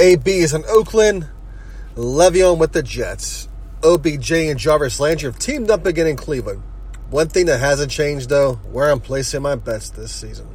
AB 0.00 0.28
is 0.28 0.52
in 0.52 0.64
Oakland, 0.68 1.28
Le'Veon 1.94 2.58
with 2.58 2.72
the 2.72 2.82
Jets. 2.82 3.48
OBJ 3.84 4.32
and 4.32 4.58
Jarvis 4.58 4.98
Landry 4.98 5.30
have 5.30 5.38
teamed 5.38 5.70
up 5.70 5.86
again 5.86 6.08
in 6.08 6.16
Cleveland. 6.16 6.64
One 7.10 7.28
thing 7.28 7.46
that 7.46 7.60
hasn't 7.60 7.92
changed, 7.92 8.28
though, 8.28 8.54
where 8.72 8.90
I'm 8.90 8.98
placing 8.98 9.42
my 9.42 9.54
bets 9.54 9.90
this 9.90 10.10
season. 10.10 10.48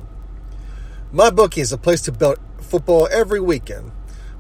My 1.14 1.30
bookie 1.30 1.62
is 1.62 1.72
a 1.72 1.78
place 1.78 2.02
to 2.02 2.12
bet 2.12 2.38
football 2.60 3.08
every 3.14 3.40
weekend. 3.40 3.94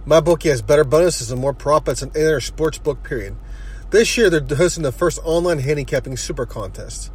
My 0.06 0.20
bookie 0.20 0.50
has 0.50 0.62
better 0.62 0.84
bonuses 0.84 1.32
and 1.32 1.40
more 1.40 1.54
profits 1.54 2.02
than 2.02 2.12
any 2.14 2.26
other 2.26 2.42
sports 2.42 2.78
book, 2.78 3.02
period. 3.02 3.38
This 3.92 4.18
year, 4.18 4.30
they're 4.30 4.58
hosting 4.58 4.84
the 4.84 4.92
first 4.92 5.22
online 5.24 5.60
handicapping 5.60 6.18
super 6.18 6.46
contest. 6.46 7.10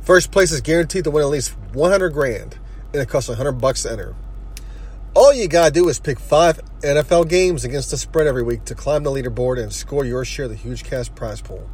First 0.00 0.32
place 0.32 0.50
is 0.50 0.62
guaranteed 0.62 1.04
to 1.04 1.12
win 1.12 1.22
at 1.22 1.28
least 1.28 1.56
100 1.74 2.10
grand, 2.10 2.58
and 2.92 3.00
it 3.00 3.08
costs 3.08 3.28
100 3.28 3.52
bucks 3.52 3.84
to 3.84 3.92
enter. 3.92 4.16
All 5.12 5.34
you 5.34 5.48
gotta 5.48 5.72
do 5.72 5.88
is 5.88 5.98
pick 5.98 6.20
five 6.20 6.60
NFL 6.82 7.28
games 7.28 7.64
against 7.64 7.90
the 7.90 7.96
spread 7.96 8.28
every 8.28 8.44
week 8.44 8.64
to 8.66 8.76
climb 8.76 9.02
the 9.02 9.10
leaderboard 9.10 9.60
and 9.60 9.72
score 9.72 10.04
your 10.04 10.24
share 10.24 10.44
of 10.44 10.52
the 10.52 10.56
huge 10.56 10.84
cash 10.84 11.12
prize 11.12 11.40
pool. 11.40 11.68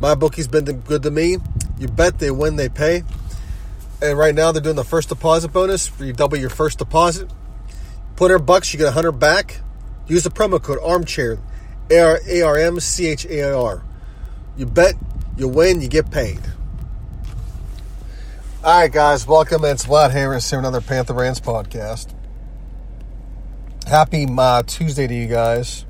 My 0.00 0.16
bookie's 0.16 0.48
been 0.48 0.64
good 0.64 1.04
to 1.04 1.12
me. 1.12 1.36
You 1.78 1.86
bet 1.86 2.18
they 2.18 2.32
win, 2.32 2.56
they 2.56 2.68
pay. 2.68 3.04
And 4.02 4.18
right 4.18 4.34
now 4.34 4.50
they're 4.50 4.60
doing 4.60 4.74
the 4.74 4.82
first 4.82 5.10
deposit 5.10 5.52
bonus 5.52 5.92
you 6.00 6.12
double 6.12 6.36
your 6.36 6.50
first 6.50 6.78
deposit. 6.78 7.30
Put 8.16 8.32
in 8.32 8.44
bucks, 8.44 8.72
you 8.72 8.78
get 8.78 8.86
100 8.86 9.12
back. 9.12 9.60
Use 10.08 10.24
the 10.24 10.30
promo 10.30 10.60
code 10.60 10.78
armchair, 10.82 11.38
A 11.88 12.42
R 12.42 12.56
M 12.56 12.80
C 12.80 13.06
H 13.06 13.26
A 13.26 13.56
R. 13.56 13.84
You 14.56 14.66
bet, 14.66 14.96
you 15.36 15.46
win, 15.46 15.80
you 15.80 15.86
get 15.86 16.10
paid. 16.10 16.40
All 18.64 18.76
right, 18.76 18.90
guys, 18.90 19.24
welcome. 19.24 19.64
It's 19.64 19.86
Vlad 19.86 20.10
Harris 20.10 20.50
here, 20.50 20.58
another 20.58 20.80
Panther 20.80 21.14
Rants 21.14 21.38
podcast. 21.38 22.12
Happy 23.86 24.26
uh, 24.28 24.64
Tuesday 24.64 25.06
to 25.06 25.14
you 25.14 25.28
guys. 25.28 25.86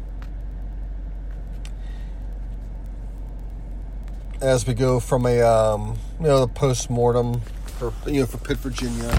As 4.42 4.66
we 4.66 4.74
go 4.74 5.00
from 5.00 5.24
a 5.24 5.40
um, 5.40 5.96
you 6.20 6.26
know 6.26 6.40
the 6.40 6.46
post 6.46 6.90
mortem 6.90 7.40
for 7.78 7.90
you 8.06 8.20
know 8.20 8.26
for 8.26 8.36
Pitt, 8.36 8.58
Virginia, 8.58 9.18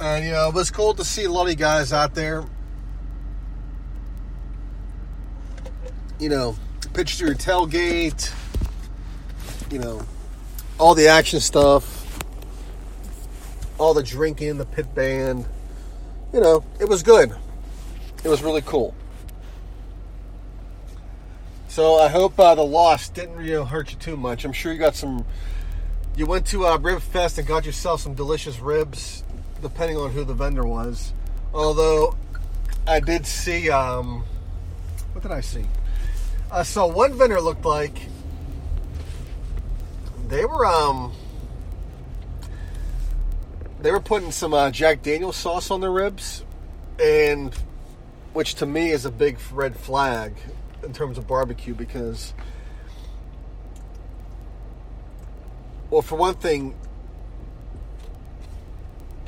and 0.00 0.24
you 0.24 0.32
know 0.32 0.48
it 0.48 0.54
was 0.54 0.72
cool 0.72 0.94
to 0.94 1.04
see 1.04 1.22
a 1.22 1.30
lot 1.30 1.44
of 1.44 1.50
you 1.50 1.54
guys 1.54 1.92
out 1.92 2.16
there. 2.16 2.44
You 6.18 6.28
know, 6.28 6.56
pictures 6.92 7.20
of 7.20 7.28
your 7.28 7.36
tailgate 7.36 8.32
you 9.70 9.78
know, 9.78 10.02
all 10.78 10.94
the 10.94 11.08
action 11.08 11.40
stuff, 11.40 12.02
all 13.78 13.94
the 13.94 14.02
drinking, 14.02 14.58
the 14.58 14.66
pit 14.66 14.94
band. 14.94 15.46
You 16.32 16.40
know, 16.40 16.64
it 16.80 16.88
was 16.88 17.02
good. 17.02 17.34
It 18.24 18.28
was 18.28 18.42
really 18.42 18.62
cool. 18.62 18.94
So 21.68 21.96
I 21.96 22.08
hope 22.08 22.38
uh, 22.40 22.54
the 22.54 22.64
loss 22.64 23.08
didn't 23.08 23.44
you 23.44 23.52
know, 23.52 23.64
hurt 23.64 23.92
you 23.92 23.98
too 23.98 24.16
much. 24.16 24.44
I'm 24.44 24.52
sure 24.52 24.72
you 24.72 24.78
got 24.78 24.96
some. 24.96 25.24
You 26.16 26.24
went 26.24 26.46
to 26.46 26.66
uh, 26.66 26.78
Rib 26.78 27.02
Fest 27.02 27.38
and 27.38 27.46
got 27.46 27.66
yourself 27.66 28.00
some 28.00 28.14
delicious 28.14 28.58
ribs, 28.60 29.22
depending 29.60 29.98
on 29.98 30.10
who 30.10 30.24
the 30.24 30.32
vendor 30.32 30.64
was. 30.64 31.12
Although 31.52 32.16
I 32.86 33.00
did 33.00 33.26
see, 33.26 33.70
um, 33.70 34.24
what 35.12 35.22
did 35.22 35.32
I 35.32 35.42
see? 35.42 35.66
I 36.50 36.62
saw 36.62 36.86
one 36.86 37.12
vendor 37.12 37.40
looked 37.40 37.64
like 37.64 37.98
they 40.28 40.44
were 40.44 40.66
um 40.66 41.12
they 43.80 43.90
were 43.90 44.00
putting 44.00 44.32
some 44.32 44.54
uh, 44.54 44.70
Jack 44.70 45.02
Daniel's 45.02 45.36
sauce 45.36 45.70
on 45.70 45.80
their 45.80 45.92
ribs, 45.92 46.44
and 47.00 47.54
which 48.32 48.56
to 48.56 48.66
me 48.66 48.90
is 48.90 49.04
a 49.04 49.10
big 49.10 49.38
red 49.52 49.76
flag 49.76 50.34
in 50.82 50.92
terms 50.92 51.18
of 51.18 51.26
barbecue 51.26 51.74
because, 51.74 52.34
well, 55.90 56.02
for 56.02 56.16
one 56.16 56.34
thing, 56.34 56.74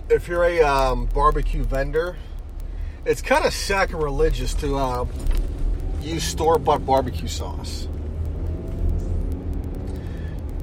if 0.09 0.27
you're 0.27 0.45
a 0.45 0.61
um, 0.63 1.07
barbecue 1.07 1.63
vendor, 1.63 2.17
it's 3.05 3.23
kind 3.23 3.45
of 3.45 3.53
sacrilegious 3.53 4.55
to 4.55 4.77
uh, 4.77 5.07
use 6.01 6.25
store 6.25 6.59
bought 6.59 6.85
barbecue 6.85 7.29
sauce. 7.29 7.87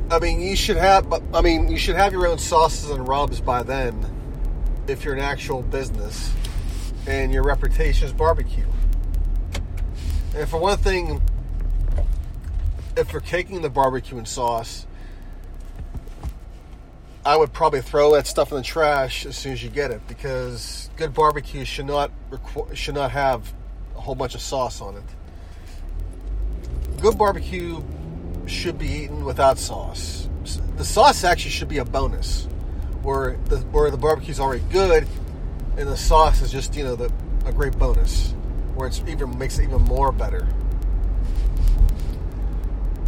I 0.09 0.19
mean, 0.19 0.39
you 0.39 0.55
should 0.55 0.77
have. 0.77 1.11
I 1.33 1.41
mean, 1.41 1.69
you 1.69 1.77
should 1.77 1.95
have 1.95 2.13
your 2.13 2.27
own 2.27 2.37
sauces 2.37 2.91
and 2.91 3.07
rubs 3.07 3.41
by 3.41 3.63
then, 3.63 4.05
if 4.87 5.03
you're 5.03 5.15
an 5.15 5.19
actual 5.19 5.63
business, 5.63 6.31
and 7.07 7.33
your 7.33 7.43
reputation 7.43 8.05
is 8.05 8.13
barbecue. 8.13 8.65
And 10.35 10.47
for 10.47 10.59
one 10.59 10.77
thing, 10.77 11.21
if 12.95 13.11
you're 13.13 13.21
caking 13.21 13.61
the 13.61 13.69
barbecue 13.69 14.17
and 14.17 14.27
sauce, 14.27 14.85
I 17.25 17.35
would 17.35 17.51
probably 17.53 17.81
throw 17.81 18.13
that 18.13 18.27
stuff 18.27 18.51
in 18.51 18.57
the 18.57 18.63
trash 18.63 19.25
as 19.25 19.35
soon 19.35 19.53
as 19.53 19.63
you 19.63 19.69
get 19.69 19.89
it 19.89 20.07
because 20.07 20.91
good 20.95 21.13
barbecue 21.13 21.65
should 21.65 21.87
not 21.87 22.11
requ- 22.29 22.75
should 22.75 22.93
not 22.93 23.09
have 23.11 23.51
a 23.95 24.01
whole 24.01 24.13
bunch 24.13 24.35
of 24.35 24.41
sauce 24.41 24.81
on 24.81 24.97
it. 24.97 25.03
Good 27.01 27.17
barbecue 27.17 27.81
should 28.45 28.77
be 28.77 28.87
eaten 28.87 29.25
without 29.25 29.57
sauce. 29.57 30.29
The 30.77 30.85
sauce 30.85 31.23
actually 31.23 31.51
should 31.51 31.69
be 31.69 31.79
a 31.79 31.85
bonus, 31.85 32.47
where 33.01 33.37
the 33.45 33.57
where 33.71 33.89
the 33.89 33.97
barbecue's 33.97 34.39
already 34.39 34.63
good, 34.71 35.07
and 35.77 35.87
the 35.87 35.97
sauce 35.97 36.41
is 36.41 36.51
just 36.51 36.75
you 36.75 36.83
know 36.83 36.95
the, 36.95 37.11
a 37.45 37.51
great 37.51 37.77
bonus, 37.77 38.33
where 38.75 38.87
it's 38.87 39.01
even 39.07 39.37
makes 39.37 39.57
it 39.57 39.63
even 39.63 39.81
more 39.81 40.11
better. 40.11 40.47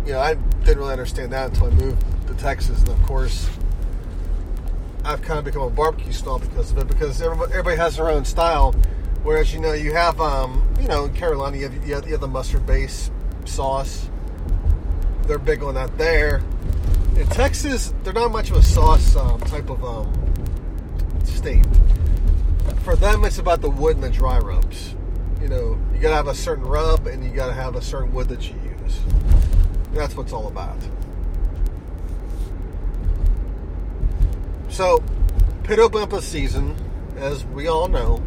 You 0.06 0.14
know, 0.14 0.20
I 0.20 0.36
didn't 0.64 0.78
really 0.78 0.94
understand 0.94 1.34
that 1.34 1.50
until 1.50 1.68
I 1.68 1.70
moved 1.72 2.04
to 2.28 2.34
Texas, 2.36 2.80
and 2.80 2.90
of 2.90 3.04
course, 3.04 3.50
I've 5.04 5.22
kind 5.22 5.38
of 5.38 5.46
become 5.46 5.64
a 5.64 5.70
barbecue 5.70 6.14
snob 6.14 6.42
because 6.42 6.72
of 6.72 6.78
it. 6.78 6.88
Because 6.88 7.22
everybody, 7.22 7.52
everybody 7.52 7.78
has 7.78 7.98
their 7.98 8.10
own 8.10 8.26
style. 8.26 8.74
Whereas 9.24 9.54
you 9.54 9.60
know 9.60 9.74
you 9.74 9.94
have 9.94 10.22
um, 10.22 10.66
you 10.80 10.88
know 10.88 11.06
in 11.06 11.14
Carolina 11.14 11.58
you 11.58 11.64
have, 11.64 11.88
you 11.88 11.96
have, 11.96 12.06
you 12.06 12.12
have 12.14 12.22
the 12.22 12.28
mustard 12.28 12.66
base 12.66 13.12
sauce 13.46 14.10
they're 15.28 15.38
big 15.38 15.62
on 15.62 15.76
that 15.76 15.98
there. 15.98 16.42
In 17.16 17.28
Texas, 17.28 17.94
they're 18.04 18.14
not 18.14 18.32
much 18.32 18.50
of 18.50 18.58
a 18.58 18.64
sauce 18.64 19.16
um, 19.16 19.40
type 19.42 19.70
of 19.70 19.84
um, 19.84 20.14
state. 21.26 21.66
For 22.84 22.96
them, 22.96 23.26
it's 23.26 23.38
about 23.38 23.62
the 23.62 23.70
wood 23.70 23.96
and 23.96 24.04
the 24.04 24.10
dry 24.10 24.40
rubs. 24.40 24.96
You 25.42 25.50
know, 25.50 25.78
you 25.94 26.00
gotta 26.00 26.16
have 26.16 26.28
a 26.28 26.36
certain 26.36 26.66
rub 26.66 27.08
and 27.08 27.24
you 27.24 27.32
gotta 27.32 27.54
have 27.54 27.76
a 27.76 27.82
certain 27.82 28.14
wood 28.14 28.30
that 28.30 28.50
you 28.50 28.56
use. 28.84 29.00
That's 29.94 30.16
what 30.16 30.24
it's 30.24 30.34
all 30.34 30.48
about. 30.48 30.78
So, 34.70 35.04
Pit 35.64 35.80
Olympus 35.80 36.26
season, 36.26 36.76
as 37.18 37.44
we 37.46 37.68
all 37.68 37.88
know, 37.88 38.22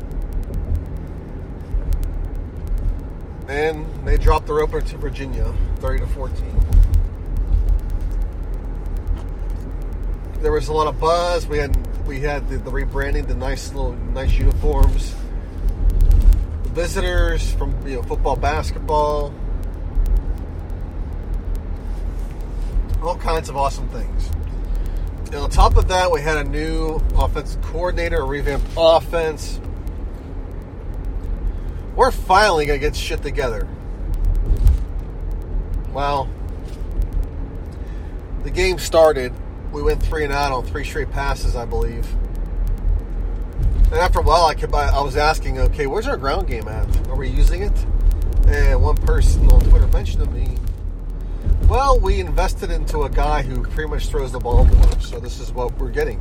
and 3.49 3.87
they 4.05 4.17
dropped 4.17 4.47
their 4.47 4.61
opener 4.61 4.81
to 4.81 4.97
Virginia, 4.97 5.52
30 5.76 6.00
to 6.00 6.06
14. 6.08 6.79
There 10.40 10.52
was 10.52 10.69
a 10.69 10.72
lot 10.72 10.87
of 10.87 10.98
buzz. 10.98 11.46
We 11.46 11.58
had 11.58 11.76
we 12.06 12.20
had 12.20 12.48
the, 12.48 12.58
the 12.58 12.70
rebranding, 12.70 13.26
the 13.26 13.34
nice 13.34 13.72
little 13.72 13.92
nice 13.92 14.32
uniforms. 14.32 15.14
Visitors 16.69 17.52
from 17.52 17.75
you 17.87 17.96
know 17.96 18.02
football, 18.02 18.37
basketball. 18.37 19.34
All 23.02 23.16
kinds 23.16 23.48
of 23.48 23.56
awesome 23.56 23.88
things. 23.88 24.31
And 25.26 25.37
on 25.37 25.50
top 25.50 25.76
of 25.76 25.88
that, 25.88 26.10
we 26.10 26.20
had 26.20 26.38
a 26.38 26.44
new 26.44 27.00
offensive 27.16 27.62
coordinator, 27.62 28.19
a 28.20 28.25
revamped 28.25 28.66
offense. 28.76 29.60
We're 31.94 32.10
finally 32.10 32.66
to 32.66 32.78
get 32.78 32.96
shit 32.96 33.22
together. 33.22 33.69
Well, 35.92 36.28
the 38.42 38.50
game 38.50 38.78
started. 38.78 39.32
We 39.72 39.82
went 39.82 40.02
three 40.02 40.25
and 40.25 40.32
out 40.32 40.52
on 40.52 40.64
three 40.64 40.84
straight 40.84 41.11
passes, 41.11 41.55
I 41.56 41.64
believe. 41.64 42.06
And 43.84 43.99
after 43.99 44.20
a 44.20 44.22
while, 44.22 44.46
I 44.46 44.55
kept 44.55 44.72
I 44.72 45.00
was 45.00 45.17
asking, 45.17 45.58
okay, 45.58 45.87
where's 45.87 46.06
our 46.06 46.17
ground 46.17 46.49
game 46.49 46.69
at? 46.69 47.08
Are 47.08 47.17
we 47.17 47.28
using 47.28 47.62
it? 47.62 47.87
And 48.46 48.82
one 48.82 48.96
person 48.96 49.49
on 49.50 49.61
Twitter 49.61 49.87
mentioned 49.88 50.25
to 50.25 50.31
me, 50.31 50.56
well, 51.69 51.99
we 52.00 52.20
invested 52.20 52.70
into 52.70 53.02
a 53.02 53.11
guy 53.11 53.43
who 53.43 53.62
pretty 53.62 53.88
much 53.88 54.08
throws 54.08 54.32
the 54.32 54.40
ball 54.40 54.64
more, 54.64 55.00
so 55.00 55.20
this 55.20 55.38
is 55.38 55.52
what 55.52 55.76
we're 55.78 55.90
getting. 55.90 56.20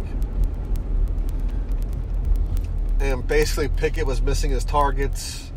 And 3.00 3.26
basically, 3.28 3.70
Pickett 3.70 4.06
was 4.06 4.22
missing 4.22 4.52
his 4.52 4.64
targets. 4.64 5.52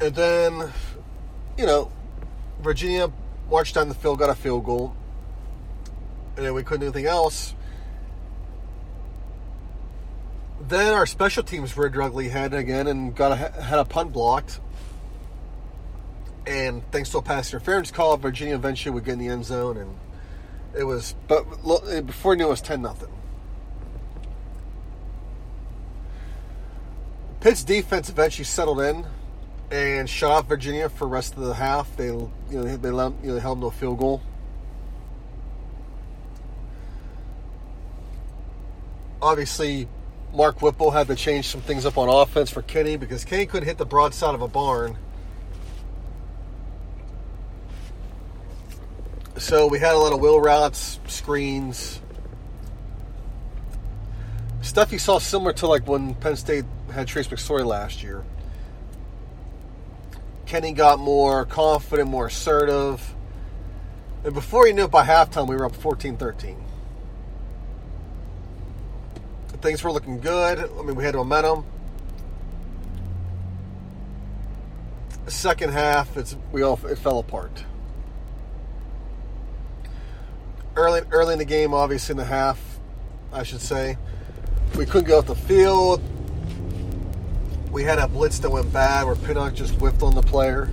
And 0.00 0.14
then, 0.14 0.72
you 1.58 1.66
know, 1.66 1.92
Virginia 2.62 3.12
marched 3.50 3.74
down 3.74 3.88
the 3.88 3.94
field, 3.94 4.18
got 4.18 4.30
a 4.30 4.34
field 4.34 4.64
goal 4.64 4.96
and 6.36 6.46
then 6.46 6.54
we 6.54 6.62
couldn't 6.62 6.80
do 6.80 6.86
anything 6.86 7.06
else. 7.06 7.54
Then 10.60 10.94
our 10.94 11.06
special 11.06 11.42
teams 11.42 11.76
reared 11.76 11.96
ugly 11.96 12.28
head 12.28 12.54
again 12.54 12.86
and 12.86 13.14
got 13.14 13.32
a, 13.32 13.36
had 13.36 13.78
a 13.78 13.84
punt 13.84 14.12
blocked. 14.12 14.60
And 16.46 16.82
thanks 16.90 17.10
to 17.10 17.18
a 17.18 17.22
pass 17.22 17.52
interference 17.52 17.90
call, 17.90 18.16
Virginia 18.16 18.54
eventually 18.54 18.92
would 18.92 19.04
get 19.04 19.12
in 19.12 19.18
the 19.18 19.28
end 19.28 19.44
zone, 19.44 19.76
and 19.76 19.96
it 20.76 20.84
was. 20.84 21.14
But 21.28 21.44
before 22.06 22.32
you 22.32 22.38
knew 22.38 22.46
it 22.46 22.50
was 22.50 22.60
ten 22.60 22.82
nothing. 22.82 23.08
Pitt's 27.40 27.62
defense 27.62 28.08
eventually 28.08 28.44
settled 28.44 28.80
in 28.80 29.04
and 29.72 30.08
shut 30.08 30.30
off 30.30 30.46
Virginia 30.46 30.88
for 30.88 31.06
the 31.06 31.10
rest 31.10 31.34
of 31.36 31.42
the 31.42 31.54
half. 31.54 31.96
They, 31.96 32.06
you 32.06 32.30
know, 32.50 32.76
they, 32.76 32.90
let, 32.90 33.12
you 33.24 33.32
know, 33.32 33.40
held 33.40 33.64
a 33.64 33.70
field 33.70 33.98
goal. 33.98 34.22
obviously 39.22 39.88
Mark 40.34 40.60
Whipple 40.60 40.90
had 40.90 41.06
to 41.06 41.14
change 41.14 41.46
some 41.46 41.60
things 41.60 41.86
up 41.86 41.96
on 41.96 42.08
offense 42.08 42.50
for 42.50 42.62
Kenny 42.62 42.96
because 42.96 43.24
Kenny 43.24 43.46
couldn't 43.46 43.68
hit 43.68 43.78
the 43.78 43.86
broadside 43.86 44.34
of 44.34 44.42
a 44.42 44.48
barn. 44.48 44.98
So 49.38 49.66
we 49.66 49.78
had 49.78 49.94
a 49.94 49.98
lot 49.98 50.12
of 50.12 50.20
wheel 50.20 50.40
routes, 50.40 51.00
screens, 51.06 52.00
stuff 54.60 54.92
you 54.92 54.98
saw 54.98 55.18
similar 55.18 55.52
to 55.54 55.66
like 55.66 55.86
when 55.86 56.14
Penn 56.16 56.36
State 56.36 56.64
had 56.92 57.08
Trace 57.08 57.28
McSorley 57.28 57.64
last 57.64 58.02
year. 58.02 58.24
Kenny 60.52 60.72
got 60.72 60.98
more 60.98 61.46
confident, 61.46 62.10
more 62.10 62.26
assertive. 62.26 63.14
And 64.22 64.34
before 64.34 64.66
you 64.66 64.74
knew 64.74 64.84
it, 64.84 64.90
by 64.90 65.02
halftime, 65.02 65.48
we 65.48 65.56
were 65.56 65.64
up 65.64 65.74
14 65.74 66.18
13 66.18 66.62
things 69.62 69.82
were 69.82 69.92
looking 69.92 70.20
good. 70.20 70.58
I 70.58 70.82
mean, 70.82 70.94
we 70.94 71.04
had 71.04 71.14
momentum. 71.14 71.64
Second 75.26 75.70
half, 75.72 76.18
it's 76.18 76.36
we 76.50 76.60
all 76.60 76.78
it 76.84 76.98
fell 76.98 77.20
apart. 77.20 77.64
Early, 80.76 81.00
early 81.12 81.32
in 81.32 81.38
the 81.38 81.46
game, 81.46 81.72
obviously 81.72 82.12
in 82.12 82.18
the 82.18 82.26
half, 82.26 82.60
I 83.32 83.42
should 83.42 83.62
say, 83.62 83.96
we 84.76 84.84
couldn't 84.84 85.08
go 85.08 85.18
off 85.18 85.26
the 85.26 85.34
field. 85.34 86.02
We 87.72 87.82
had 87.82 87.98
a 87.98 88.06
blitz 88.06 88.38
that 88.38 88.50
went 88.50 88.72
bad 88.72 89.06
where 89.06 89.16
Pinnock 89.16 89.54
just 89.54 89.80
whipped 89.80 90.02
on 90.02 90.14
the 90.14 90.22
player. 90.22 90.70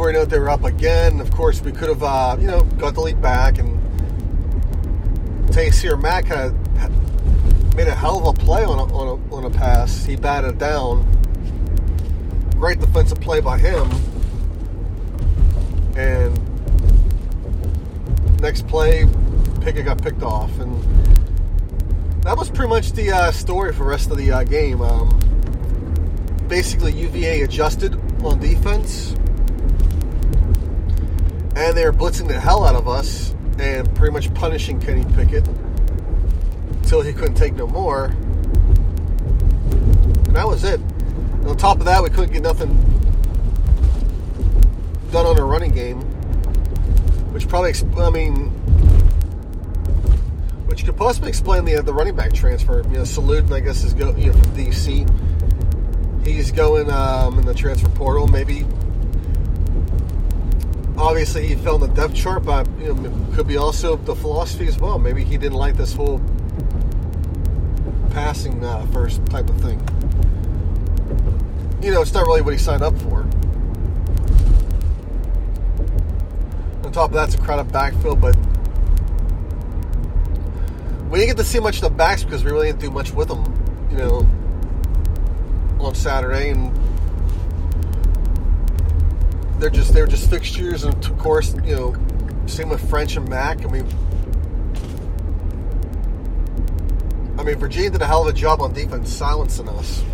before 0.00 0.12
you 0.12 0.16
know 0.16 0.22
it, 0.22 0.30
they 0.30 0.38
were 0.38 0.48
up 0.48 0.64
again. 0.64 1.20
Of 1.20 1.30
course, 1.30 1.60
we 1.60 1.72
could 1.72 1.90
have, 1.90 2.02
uh, 2.02 2.34
you 2.40 2.46
know, 2.46 2.62
got 2.78 2.94
the 2.94 3.02
lead 3.02 3.20
back. 3.20 3.58
And 3.58 3.78
Taysir 5.50 6.00
Mack 6.00 6.30
made 7.76 7.86
a 7.86 7.94
hell 7.94 8.26
of 8.26 8.34
a 8.34 8.38
play 8.40 8.64
on 8.64 8.78
a, 8.78 8.84
on 8.94 9.08
a, 9.08 9.34
on 9.34 9.44
a 9.44 9.50
pass. 9.50 10.06
He 10.06 10.16
batted 10.16 10.56
down. 10.56 11.04
Great 12.52 12.80
defensive 12.80 13.20
play 13.20 13.40
by 13.40 13.58
him. 13.58 13.90
And 15.96 16.40
next 18.40 18.66
play, 18.68 19.04
Pickett 19.60 19.84
got 19.84 20.02
picked 20.02 20.22
off. 20.22 20.58
And 20.58 20.82
that 22.22 22.36
was 22.36 22.50
pretty 22.50 22.68
much 22.68 22.92
the 22.92 23.10
uh, 23.10 23.32
story 23.32 23.72
for 23.72 23.84
the 23.84 23.90
rest 23.90 24.10
of 24.10 24.16
the 24.16 24.30
uh, 24.32 24.44
game. 24.44 24.80
Um, 24.80 25.18
basically, 26.48 26.92
UVA 26.92 27.42
adjusted 27.42 27.94
on 28.24 28.40
defense 28.40 29.14
and 31.60 31.76
they 31.76 31.84
were 31.84 31.92
blitzing 31.92 32.26
the 32.26 32.40
hell 32.40 32.64
out 32.64 32.74
of 32.74 32.88
us 32.88 33.34
and 33.58 33.94
pretty 33.94 34.12
much 34.12 34.32
punishing 34.34 34.80
Kenny 34.80 35.04
Pickett 35.14 35.46
until 36.68 37.02
he 37.02 37.12
couldn't 37.12 37.34
take 37.34 37.54
no 37.54 37.66
more. 37.66 38.06
And 40.26 40.36
that 40.36 40.46
was 40.46 40.64
it. 40.64 40.80
And 40.80 41.48
on 41.48 41.56
top 41.56 41.78
of 41.78 41.84
that, 41.84 42.02
we 42.02 42.08
couldn't 42.08 42.32
get 42.32 42.42
nothing 42.42 42.74
done 45.12 45.26
on 45.26 45.38
a 45.38 45.44
running 45.44 45.72
game, 45.72 46.00
which 47.32 47.46
probably, 47.46 47.74
I 47.98 48.10
mean, 48.10 48.52
which 50.70 50.84
could 50.84 50.96
possibly 50.96 51.28
explain 51.28 51.64
the 51.64 51.82
the 51.82 51.92
running 51.92 52.14
back 52.14 52.32
transfer. 52.32 52.82
You 52.84 52.98
know, 52.98 53.00
Salahuddin, 53.02 53.52
I 53.52 53.58
guess, 53.58 53.82
is 53.82 53.92
go 53.92 54.14
you 54.14 54.26
know 54.26 54.32
from 54.34 54.52
DC. 54.52 56.24
He's 56.24 56.52
going 56.52 56.88
um, 56.88 57.40
in 57.40 57.44
the 57.44 57.54
transfer 57.54 57.88
portal. 57.88 58.28
Maybe 58.28 58.64
obviously 60.96 61.48
he 61.48 61.56
fell 61.56 61.74
in 61.74 61.80
the 61.80 61.88
depth 61.88 62.14
chart, 62.14 62.44
but 62.44 62.68
you 62.78 62.94
know, 62.94 63.34
could 63.34 63.48
be 63.48 63.56
also 63.56 63.96
the 63.96 64.14
philosophy 64.14 64.68
as 64.68 64.78
well. 64.78 64.96
Maybe 65.00 65.24
he 65.24 65.36
didn't 65.36 65.58
like 65.58 65.76
this 65.76 65.92
whole 65.92 66.20
passing 68.10 68.64
uh, 68.64 68.86
first 68.92 69.26
type 69.26 69.48
of 69.50 69.60
thing. 69.60 69.80
You 71.82 71.90
know, 71.90 72.00
it's 72.00 72.14
not 72.14 72.26
really 72.26 72.42
what 72.42 72.52
he 72.52 72.58
signed 72.58 72.84
up 72.84 72.96
for. 72.98 73.22
On 76.84 76.92
top 76.92 77.08
of 77.08 77.12
that, 77.14 77.28
it's 77.28 77.34
a 77.34 77.38
crowded 77.38 77.72
backfield, 77.72 78.20
but 78.20 78.36
we 81.10 81.18
didn't 81.18 81.30
get 81.30 81.42
to 81.42 81.44
see 81.44 81.58
much 81.58 81.76
of 81.76 81.82
the 81.82 81.90
backs 81.90 82.22
because 82.22 82.44
we 82.44 82.52
really 82.52 82.68
didn't 82.68 82.80
do 82.80 82.90
much 82.90 83.12
with 83.12 83.28
them, 83.28 83.42
you 83.90 83.98
know, 83.98 84.28
on 85.80 85.92
Saturday, 85.94 86.50
and 86.50 86.72
they're 89.58 89.70
just 89.70 89.92
they're 89.92 90.06
just 90.06 90.30
fixtures, 90.30 90.84
and 90.84 90.94
of 91.04 91.18
course, 91.18 91.54
you 91.64 91.74
know, 91.74 91.96
same 92.46 92.68
with 92.68 92.80
Ffrench 92.88 93.16
and 93.16 93.28
Mack. 93.28 93.64
I 93.64 93.68
mean, 93.68 93.86
I 97.38 97.42
mean, 97.42 97.56
Virginia 97.56 97.90
did 97.90 98.02
a 98.02 98.06
hell 98.06 98.22
of 98.22 98.28
a 98.28 98.32
job 98.32 98.60
on 98.60 98.72
defense, 98.72 99.12
silencing 99.12 99.68
us, 99.68 100.04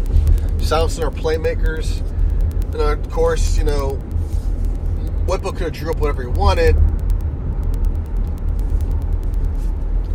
silencing 0.61 1.05
our 1.05 1.11
playmakers, 1.11 2.01
and 2.73 2.81
of 2.81 3.11
course, 3.11 3.59
you 3.59 3.65
know, 3.65 3.97
Whipple 5.27 5.53
could 5.53 5.63
have 5.63 5.73
drew 5.73 5.91
up 5.91 5.99
whatever 5.99 6.23
he 6.23 6.29
wanted. 6.29 6.75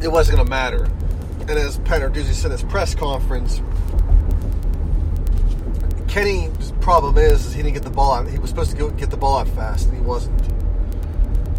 It 0.02 0.12
wasn't 0.12 0.38
going 0.38 0.48
to 0.48 0.50
matter. 0.50 0.86
And 1.42 1.52
as 1.52 1.78
Pat 1.80 2.02
Narduzzi 2.02 2.34
said 2.34 2.52
in 2.52 2.58
his 2.58 2.64
press 2.64 2.96
conference, 2.96 3.62
Kenny's 6.08 6.72
problem 6.82 7.18
is, 7.18 7.46
is 7.46 7.54
he 7.54 7.62
didn't 7.62 7.76
get 7.76 7.84
the 7.84 7.90
ball 7.90 8.14
out. 8.14 8.28
He 8.28 8.38
was 8.38 8.50
supposed 8.50 8.72
to 8.72 8.78
go 8.78 8.90
get 8.90 9.10
the 9.10 9.18
ball 9.18 9.38
out 9.38 9.48
fast, 9.50 9.88
and 9.88 9.98
he 9.98 10.04
wasn't. 10.04 10.42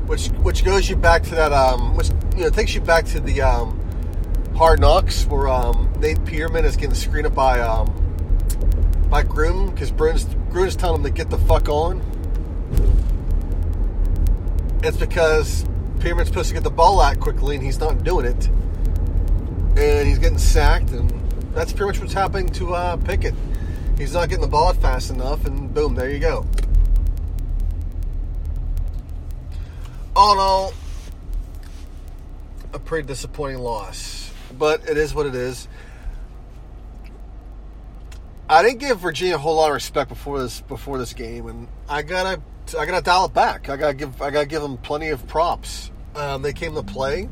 Which 0.06 0.26
which 0.28 0.64
goes 0.64 0.90
you 0.90 0.96
back 0.96 1.22
to 1.24 1.34
that. 1.36 1.52
Um, 1.52 1.96
which 1.96 2.10
you 2.36 2.42
know 2.42 2.50
takes 2.50 2.74
you 2.74 2.80
back 2.80 3.06
to 3.06 3.20
the 3.20 3.40
um, 3.40 3.78
Hard 4.56 4.80
Knocks 4.80 5.24
where 5.26 5.48
um, 5.48 5.92
Nate 6.00 6.22
Peterman 6.24 6.64
is 6.64 6.76
getting 6.76 6.94
screened 6.94 7.26
up 7.26 7.34
by 7.34 7.60
um, 7.60 7.86
by 9.08 9.22
Groom 9.22 9.70
because 9.70 9.90
Gruden's, 9.92 10.24
Gruden's 10.50 10.76
telling 10.76 11.00
him 11.00 11.04
to 11.04 11.10
get 11.10 11.30
the 11.30 11.38
fuck 11.38 11.68
on. 11.68 12.02
It's 14.82 14.96
because 14.96 15.64
Peterman's 16.02 16.26
supposed 16.26 16.48
to 16.48 16.54
get 16.54 16.64
the 16.64 16.70
ball 16.70 17.00
out 17.00 17.20
quickly, 17.20 17.54
and 17.54 17.64
he's 17.64 17.78
not 17.78 18.02
doing 18.02 18.26
it, 18.26 18.48
and 19.78 20.08
he's 20.08 20.18
getting 20.18 20.36
sacked, 20.36 20.90
and 20.90 21.08
that's 21.54 21.72
pretty 21.72 21.86
much 21.86 22.00
what's 22.00 22.12
happening 22.12 22.48
to 22.48 22.74
uh, 22.74 22.96
Pickett. 22.96 23.36
He's 23.96 24.12
not 24.12 24.28
getting 24.28 24.42
the 24.42 24.48
ball 24.48 24.74
fast 24.74 25.10
enough, 25.10 25.44
and 25.46 25.72
boom, 25.72 25.94
there 25.94 26.10
you 26.10 26.18
go. 26.18 26.44
All 30.16 30.32
in 30.32 30.38
all, 30.40 30.74
a 32.74 32.80
pretty 32.80 33.06
disappointing 33.06 33.58
loss, 33.58 34.32
but 34.58 34.88
it 34.88 34.96
is 34.96 35.14
what 35.14 35.26
it 35.26 35.36
is. 35.36 35.68
I 38.48 38.64
didn't 38.64 38.80
give 38.80 38.98
Virginia 38.98 39.36
a 39.36 39.38
whole 39.38 39.54
lot 39.54 39.68
of 39.68 39.74
respect 39.74 40.08
before 40.08 40.40
this 40.40 40.62
before 40.62 40.98
this 40.98 41.12
game, 41.12 41.46
and 41.46 41.68
I 41.88 42.02
gotta 42.02 42.42
I 42.76 42.86
gotta 42.86 43.02
dial 43.02 43.26
it 43.26 43.34
back. 43.34 43.68
I 43.68 43.76
gotta 43.76 43.94
give 43.94 44.20
I 44.20 44.30
gotta 44.30 44.46
give 44.46 44.62
them 44.62 44.78
plenty 44.78 45.10
of 45.10 45.24
props. 45.28 45.91
Um, 46.14 46.42
they 46.42 46.52
came 46.52 46.74
to 46.74 46.82
play. 46.82 47.28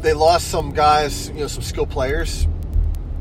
They 0.00 0.14
lost 0.14 0.48
some 0.48 0.72
guys, 0.72 1.28
you 1.28 1.40
know, 1.40 1.46
some 1.46 1.62
skill 1.62 1.86
players. 1.86 2.48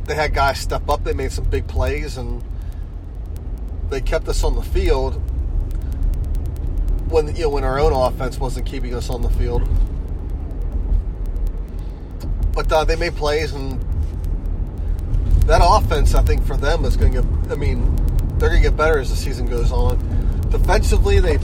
They 0.05 0.15
had 0.15 0.33
guys 0.33 0.59
step 0.59 0.89
up. 0.89 1.03
They 1.03 1.13
made 1.13 1.31
some 1.31 1.43
big 1.45 1.67
plays, 1.67 2.17
and 2.17 2.41
they 3.89 4.01
kept 4.01 4.27
us 4.27 4.43
on 4.43 4.55
the 4.55 4.61
field 4.61 5.21
when 7.09 7.35
you 7.35 7.43
know 7.43 7.49
when 7.49 7.63
our 7.63 7.79
own 7.79 7.91
offense 7.91 8.39
wasn't 8.39 8.65
keeping 8.65 8.95
us 8.95 9.09
on 9.09 9.21
the 9.21 9.29
field. 9.31 9.67
But 12.53 12.71
uh, 12.71 12.85
they 12.85 12.95
made 12.95 13.15
plays, 13.15 13.53
and 13.53 13.79
that 15.45 15.61
offense, 15.63 16.15
I 16.15 16.21
think, 16.21 16.45
for 16.45 16.55
them 16.55 16.85
is 16.85 16.95
going 16.95 17.13
to 17.13 17.21
get. 17.21 17.51
I 17.51 17.55
mean, 17.55 17.95
they're 18.37 18.49
going 18.49 18.63
to 18.63 18.69
get 18.69 18.77
better 18.77 18.99
as 18.99 19.09
the 19.09 19.15
season 19.15 19.47
goes 19.47 19.71
on. 19.71 19.97
Defensively, 20.49 21.19
they 21.19 21.37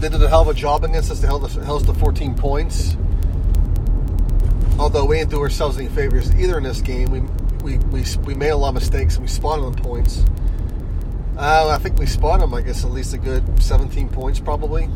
they 0.00 0.08
did 0.08 0.22
a 0.22 0.28
hell 0.28 0.42
of 0.42 0.48
a 0.48 0.54
job 0.54 0.84
against 0.84 1.10
us. 1.10 1.20
They 1.20 1.26
held 1.26 1.44
us, 1.44 1.54
held 1.54 1.82
us 1.82 1.86
to 1.88 1.94
14 1.94 2.34
points. 2.34 2.96
Although 4.78 5.06
we 5.06 5.18
didn't 5.18 5.30
do 5.30 5.40
ourselves 5.40 5.78
any 5.78 5.88
favors 5.88 6.34
either 6.36 6.58
in 6.58 6.64
this 6.64 6.80
game, 6.80 7.10
we 7.10 7.20
we, 7.66 7.78
we, 7.78 8.04
we 8.24 8.34
made 8.34 8.50
a 8.50 8.56
lot 8.56 8.68
of 8.68 8.74
mistakes 8.74 9.16
and 9.16 9.24
we 9.24 9.28
spotted 9.28 9.64
them 9.64 9.74
points. 9.74 10.24
Uh, 11.36 11.68
I 11.68 11.78
think 11.78 11.98
we 11.98 12.06
spotted 12.06 12.42
them, 12.42 12.54
I 12.54 12.62
guess, 12.62 12.84
at 12.84 12.92
least 12.92 13.12
a 13.12 13.18
good 13.18 13.60
17 13.60 14.08
points 14.08 14.38
probably. 14.38 14.88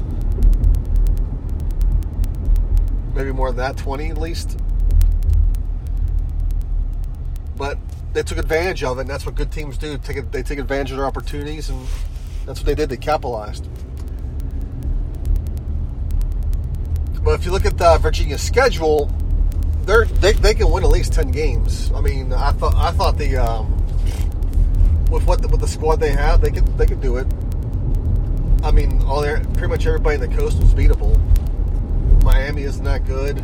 Maybe 3.14 3.32
more 3.32 3.48
than 3.48 3.56
that, 3.56 3.76
20 3.76 4.10
at 4.10 4.18
least. 4.18 4.56
But 7.56 7.76
they 8.12 8.22
took 8.22 8.38
advantage 8.38 8.84
of 8.84 8.98
it, 8.98 9.02
and 9.02 9.10
that's 9.10 9.26
what 9.26 9.34
good 9.34 9.50
teams 9.50 9.76
do. 9.76 9.98
Take 9.98 10.30
they 10.30 10.42
take 10.42 10.58
advantage 10.58 10.92
of 10.92 10.98
their 10.98 11.06
opportunities, 11.06 11.68
and 11.70 11.86
that's 12.46 12.60
what 12.60 12.66
they 12.66 12.74
did. 12.74 12.88
They 12.88 12.96
capitalized. 12.96 13.68
But 17.22 17.38
if 17.38 17.44
you 17.44 17.50
look 17.50 17.66
at 17.66 17.76
the 17.76 17.98
Virginia's 17.98 18.42
schedule, 18.42 19.10
they're 19.84 20.04
they, 20.04 20.32
they 20.32 20.54
can 20.54 20.70
win 20.70 20.84
at 20.84 20.90
least 20.90 21.12
ten 21.12 21.30
games. 21.30 21.92
I 21.94 22.00
mean, 22.00 22.32
I 22.32 22.52
thought 22.52 22.74
I 22.74 22.90
thought 22.92 23.18
the 23.18 23.36
um, 23.36 23.76
with 25.10 25.26
what 25.26 25.42
the, 25.42 25.48
with 25.48 25.60
the 25.60 25.68
squad 25.68 25.96
they 25.96 26.12
have, 26.12 26.40
they 26.40 26.50
could 26.50 26.66
they 26.78 26.86
could 26.86 27.00
do 27.00 27.16
it. 27.16 27.26
I 28.62 28.70
mean, 28.70 29.02
all 29.02 29.20
their 29.20 29.40
pretty 29.40 29.68
much 29.68 29.86
everybody 29.86 30.16
in 30.16 30.30
the 30.30 30.36
coast 30.36 30.58
was 30.58 30.74
beatable. 30.74 31.18
Miami 32.22 32.62
isn't 32.62 32.84
that 32.84 33.06
good. 33.06 33.36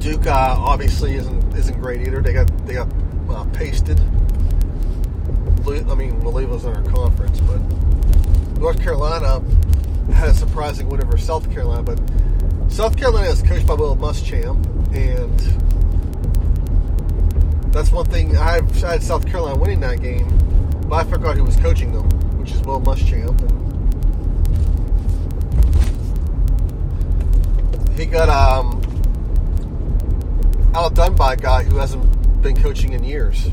Duke 0.00 0.26
uh, 0.26 0.54
obviously 0.58 1.14
isn't 1.14 1.54
isn't 1.54 1.80
great 1.80 2.06
either. 2.06 2.22
They 2.22 2.32
got 2.32 2.66
they 2.66 2.74
got 2.74 2.88
uh, 3.28 3.44
pasted. 3.52 4.00
I 5.68 5.94
mean, 5.94 6.22
was 6.22 6.64
in 6.64 6.74
our 6.74 6.82
conference, 6.84 7.40
but 7.40 7.58
North 8.58 8.80
Carolina 8.80 9.42
had 10.12 10.30
a 10.30 10.34
surprising 10.34 10.88
win 10.88 11.02
over 11.02 11.18
South 11.18 11.50
Carolina. 11.52 11.82
But 11.82 12.00
South 12.70 12.96
Carolina 12.96 13.28
is 13.28 13.42
coached 13.42 13.66
by 13.66 13.74
Will 13.74 13.96
Muschamp, 13.96 14.64
and 14.94 15.38
that's 17.72 17.90
one 17.92 18.06
thing. 18.06 18.36
I 18.36 18.60
had, 18.62 19.02
South 19.02 19.26
Carolina 19.26 19.58
winning 19.58 19.80
that 19.80 20.00
game, 20.00 20.28
but 20.88 21.06
I 21.06 21.10
forgot 21.10 21.36
who 21.36 21.44
was 21.44 21.56
coaching 21.56 21.92
them, 21.92 22.08
which 22.38 22.52
is 22.52 22.60
Will 22.62 22.80
Muschamp. 22.80 23.40
And 27.88 27.98
he 27.98 28.06
got 28.06 28.28
um, 28.28 28.80
outdone 30.74 31.16
by 31.16 31.32
a 31.34 31.36
guy 31.36 31.62
who 31.64 31.76
hasn't 31.78 32.42
been 32.42 32.56
coaching 32.60 32.92
in 32.92 33.02
years. 33.02 33.48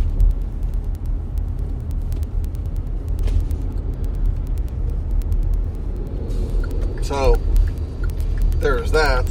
So 7.06 7.36
there's 8.58 8.92
that. 8.94 9.28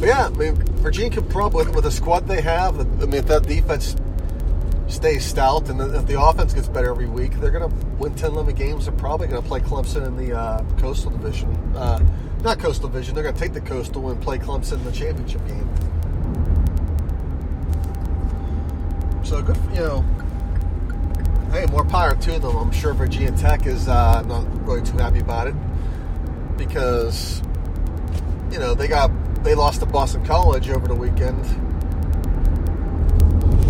But 0.00 0.06
yeah, 0.08 0.26
I 0.26 0.30
mean, 0.30 0.56
Virginia 0.82 1.08
could 1.08 1.30
probably, 1.30 1.66
with, 1.66 1.74
with 1.76 1.84
the 1.84 1.92
squad 1.92 2.26
they 2.26 2.40
have, 2.40 2.80
I 2.80 2.82
mean, 3.04 3.14
if 3.14 3.26
that 3.28 3.44
defense 3.44 3.94
stays 4.88 5.24
stout 5.24 5.68
and 5.68 5.80
if 5.80 6.04
the 6.08 6.20
offense 6.20 6.52
gets 6.52 6.66
better 6.66 6.90
every 6.90 7.06
week, 7.06 7.38
they're 7.38 7.52
going 7.52 7.70
to 7.70 7.86
win 7.96 8.12
10, 8.12 8.32
11 8.32 8.56
games. 8.56 8.86
They're 8.86 8.94
probably 8.94 9.28
going 9.28 9.40
to 9.40 9.46
play 9.46 9.60
Clemson 9.60 10.04
in 10.04 10.16
the 10.16 10.36
uh, 10.36 10.64
Coastal 10.78 11.12
Division. 11.12 11.48
Uh, 11.76 12.04
not 12.42 12.58
Coastal 12.58 12.88
Division, 12.88 13.14
they're 13.14 13.22
going 13.22 13.36
to 13.36 13.40
take 13.40 13.52
the 13.52 13.60
Coastal 13.60 14.10
and 14.10 14.20
play 14.20 14.38
Clemson 14.38 14.78
in 14.78 14.84
the 14.84 14.90
championship 14.90 15.46
game. 15.46 15.70
So 19.22 19.42
good, 19.42 19.56
for, 19.56 19.70
you 19.74 19.80
know. 19.80 20.04
Hey, 21.50 21.64
more 21.66 21.84
power 21.84 22.14
to 22.14 22.38
them. 22.38 22.56
I'm 22.56 22.70
sure 22.70 22.92
Virginia 22.92 23.32
Tech 23.32 23.66
is 23.66 23.88
uh, 23.88 24.22
not 24.22 24.66
really 24.66 24.82
too 24.82 24.98
happy 24.98 25.20
about 25.20 25.46
it 25.46 25.54
because 26.58 27.40
you 28.50 28.58
know 28.58 28.74
they 28.74 28.86
got 28.86 29.10
they 29.44 29.54
lost 29.54 29.80
to 29.80 29.86
Boston 29.86 30.24
College 30.26 30.68
over 30.68 30.86
the 30.86 30.94
weekend. 30.94 31.42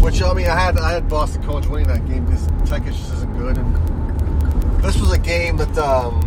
Which 0.02 0.20
I 0.22 0.32
mean, 0.32 0.48
I 0.48 0.58
had 0.58 0.76
I 0.76 0.90
had 0.90 1.08
Boston 1.08 1.42
College 1.44 1.68
winning 1.68 1.86
that 1.86 2.04
game 2.08 2.24
because 2.24 2.48
Tech 2.68 2.84
is 2.84 2.96
just 2.96 3.12
isn't 3.12 3.38
good, 3.38 3.56
and 3.56 4.82
this 4.82 4.98
was 4.98 5.12
a 5.12 5.18
game 5.18 5.56
that 5.58 5.78
um, 5.78 6.20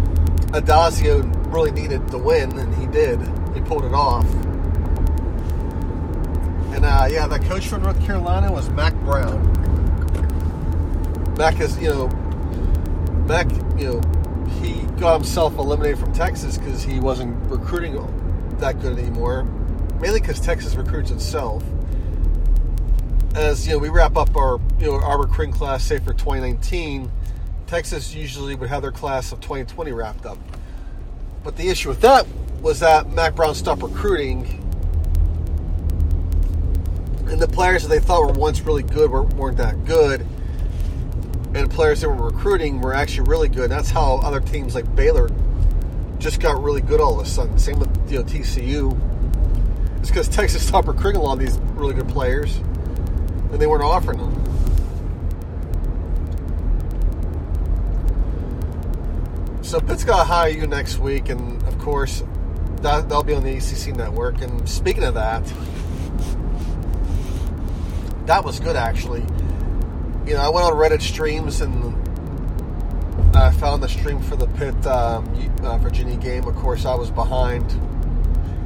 Addazio 0.54 1.54
really 1.54 1.72
needed 1.72 2.08
to 2.12 2.18
win, 2.18 2.58
and 2.58 2.74
he 2.76 2.88
did. 2.88 3.20
He 3.54 3.60
pulled 3.60 3.84
it 3.84 3.94
off. 3.94 4.26
And 6.74 6.86
uh, 6.86 7.08
yeah, 7.12 7.28
the 7.28 7.40
coach 7.40 7.68
from 7.68 7.84
North 7.84 8.02
Carolina 8.06 8.52
was 8.52 8.70
Mack 8.70 8.94
Brown. 9.02 9.61
Mack 11.38 11.60
is, 11.60 11.80
you 11.80 11.90
know, 11.90 12.08
Mack, 13.26 13.50
you 13.78 13.94
know, 13.94 14.02
he 14.62 14.82
got 15.00 15.16
himself 15.16 15.58
eliminated 15.58 15.98
from 15.98 16.14
Texas 16.14 16.58
because 16.58 16.84
he 16.84 17.00
wasn't 17.00 17.36
recruiting 17.50 17.96
that 18.60 18.80
good 18.82 19.00
anymore. 19.00 19.44
Mainly 20.00 20.20
because 20.20 20.40
Texas 20.40 20.76
recruits 20.76 21.12
itself. 21.12 21.64
As 23.36 23.66
you 23.66 23.74
know, 23.74 23.80
we 23.80 23.90
wrap 23.90 24.18
up 24.18 24.36
our 24.36 24.60
you 24.80 24.88
know 24.88 24.96
our 24.96 25.22
recruiting 25.22 25.54
class, 25.54 25.84
say 25.86 26.00
for 26.00 26.14
2019. 26.14 27.10
Texas 27.68 28.14
usually 28.14 28.56
would 28.56 28.68
have 28.68 28.82
their 28.82 28.92
class 28.92 29.32
of 29.32 29.40
2020 29.40 29.94
wrapped 29.94 30.26
up. 30.26 30.38
But 31.44 31.56
the 31.56 31.70
issue 31.70 31.90
with 31.90 32.02
that 32.02 32.28
was 32.62 32.82
that 32.82 33.10
Mack 33.12 33.36
Brown 33.36 33.56
stopped 33.56 33.82
recruiting, 33.82 34.46
and 37.30 37.40
the 37.40 37.48
players 37.48 37.84
that 37.84 37.90
they 37.90 38.00
thought 38.00 38.28
were 38.28 38.34
once 38.34 38.60
really 38.62 38.84
good 38.84 39.10
weren't 39.10 39.58
that 39.58 39.86
good 39.86 40.28
and 41.54 41.70
players 41.70 42.02
that 42.02 42.10
were 42.10 42.28
recruiting 42.28 42.82
were 42.82 42.94
actually 42.94 43.30
really 43.30 43.50
good. 43.50 43.70
That's 43.70 43.90
how 43.90 44.18
other 44.18 44.40
teams 44.40 44.74
like 44.76 44.94
Baylor 44.96 45.30
just 46.18 46.40
got 46.40 46.62
really 46.62 46.82
good 46.82 47.02
all 47.02 47.20
of 47.20 47.26
a 47.26 47.30
sudden. 47.30 47.58
Same 47.58 47.80
with 47.80 48.12
you 48.12 48.20
know 48.20 48.24
TCU. 48.24 50.00
It's 50.00 50.10
because 50.10 50.28
Texas 50.28 50.66
stopped 50.66 50.88
recruiting 50.88 51.22
a 51.22 51.24
lot 51.24 51.34
of 51.34 51.40
these 51.40 51.58
really 51.76 51.94
good 51.94 52.08
players, 52.08 52.56
and 52.56 53.60
they 53.60 53.68
weren't 53.68 53.84
offering 53.84 54.20
them. 54.20 54.38
So 59.64 59.80
Pitt's 59.80 60.04
got 60.04 60.54
you 60.54 60.68
next 60.68 60.98
week, 60.98 61.30
and 61.30 61.62
of 61.64 61.78
course, 61.80 62.24
that, 62.82 63.08
that'll 63.08 63.24
be 63.24 63.34
on 63.34 63.44
the 63.44 63.56
ACC 63.56 63.96
network. 63.96 64.42
And 64.42 64.68
speaking 64.68 65.04
of 65.04 65.14
that, 65.14 65.46
that 68.26 68.44
was 68.44 68.60
good 68.60 68.76
actually 68.76 69.24
you 70.26 70.34
know, 70.34 70.42
I 70.42 70.50
went 70.50 70.66
on 70.66 70.74
Reddit 70.74 71.02
streams 71.02 71.62
and 71.62 71.96
I 73.36 73.52
found 73.52 73.82
the 73.82 73.90
stream 73.90 74.22
for 74.22 74.36
the 74.36 74.48
Pitt 74.48 74.86
um, 74.86 75.26
uh, 75.64 75.78
Virginia 75.78 76.16
game. 76.18 76.46
Of 76.46 76.56
course, 76.56 76.86
I 76.86 76.94
was 76.96 77.10
behind, 77.10 77.66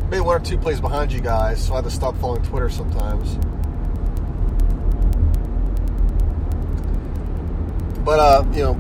maybe 0.10 0.22
one 0.22 0.36
or 0.36 0.44
two 0.44 0.58
plays 0.58 0.82
behind 0.82 1.14
you 1.14 1.22
guys, 1.22 1.66
so 1.66 1.74
I 1.74 1.78
had 1.78 1.86
to 1.86 1.92
stop 1.92 2.18
following 2.18 2.44
Twitter 2.44 2.70
sometimes. 2.70 3.38
But 8.04 8.20
uh, 8.20 8.46
you 8.52 8.64
know, 8.64 8.80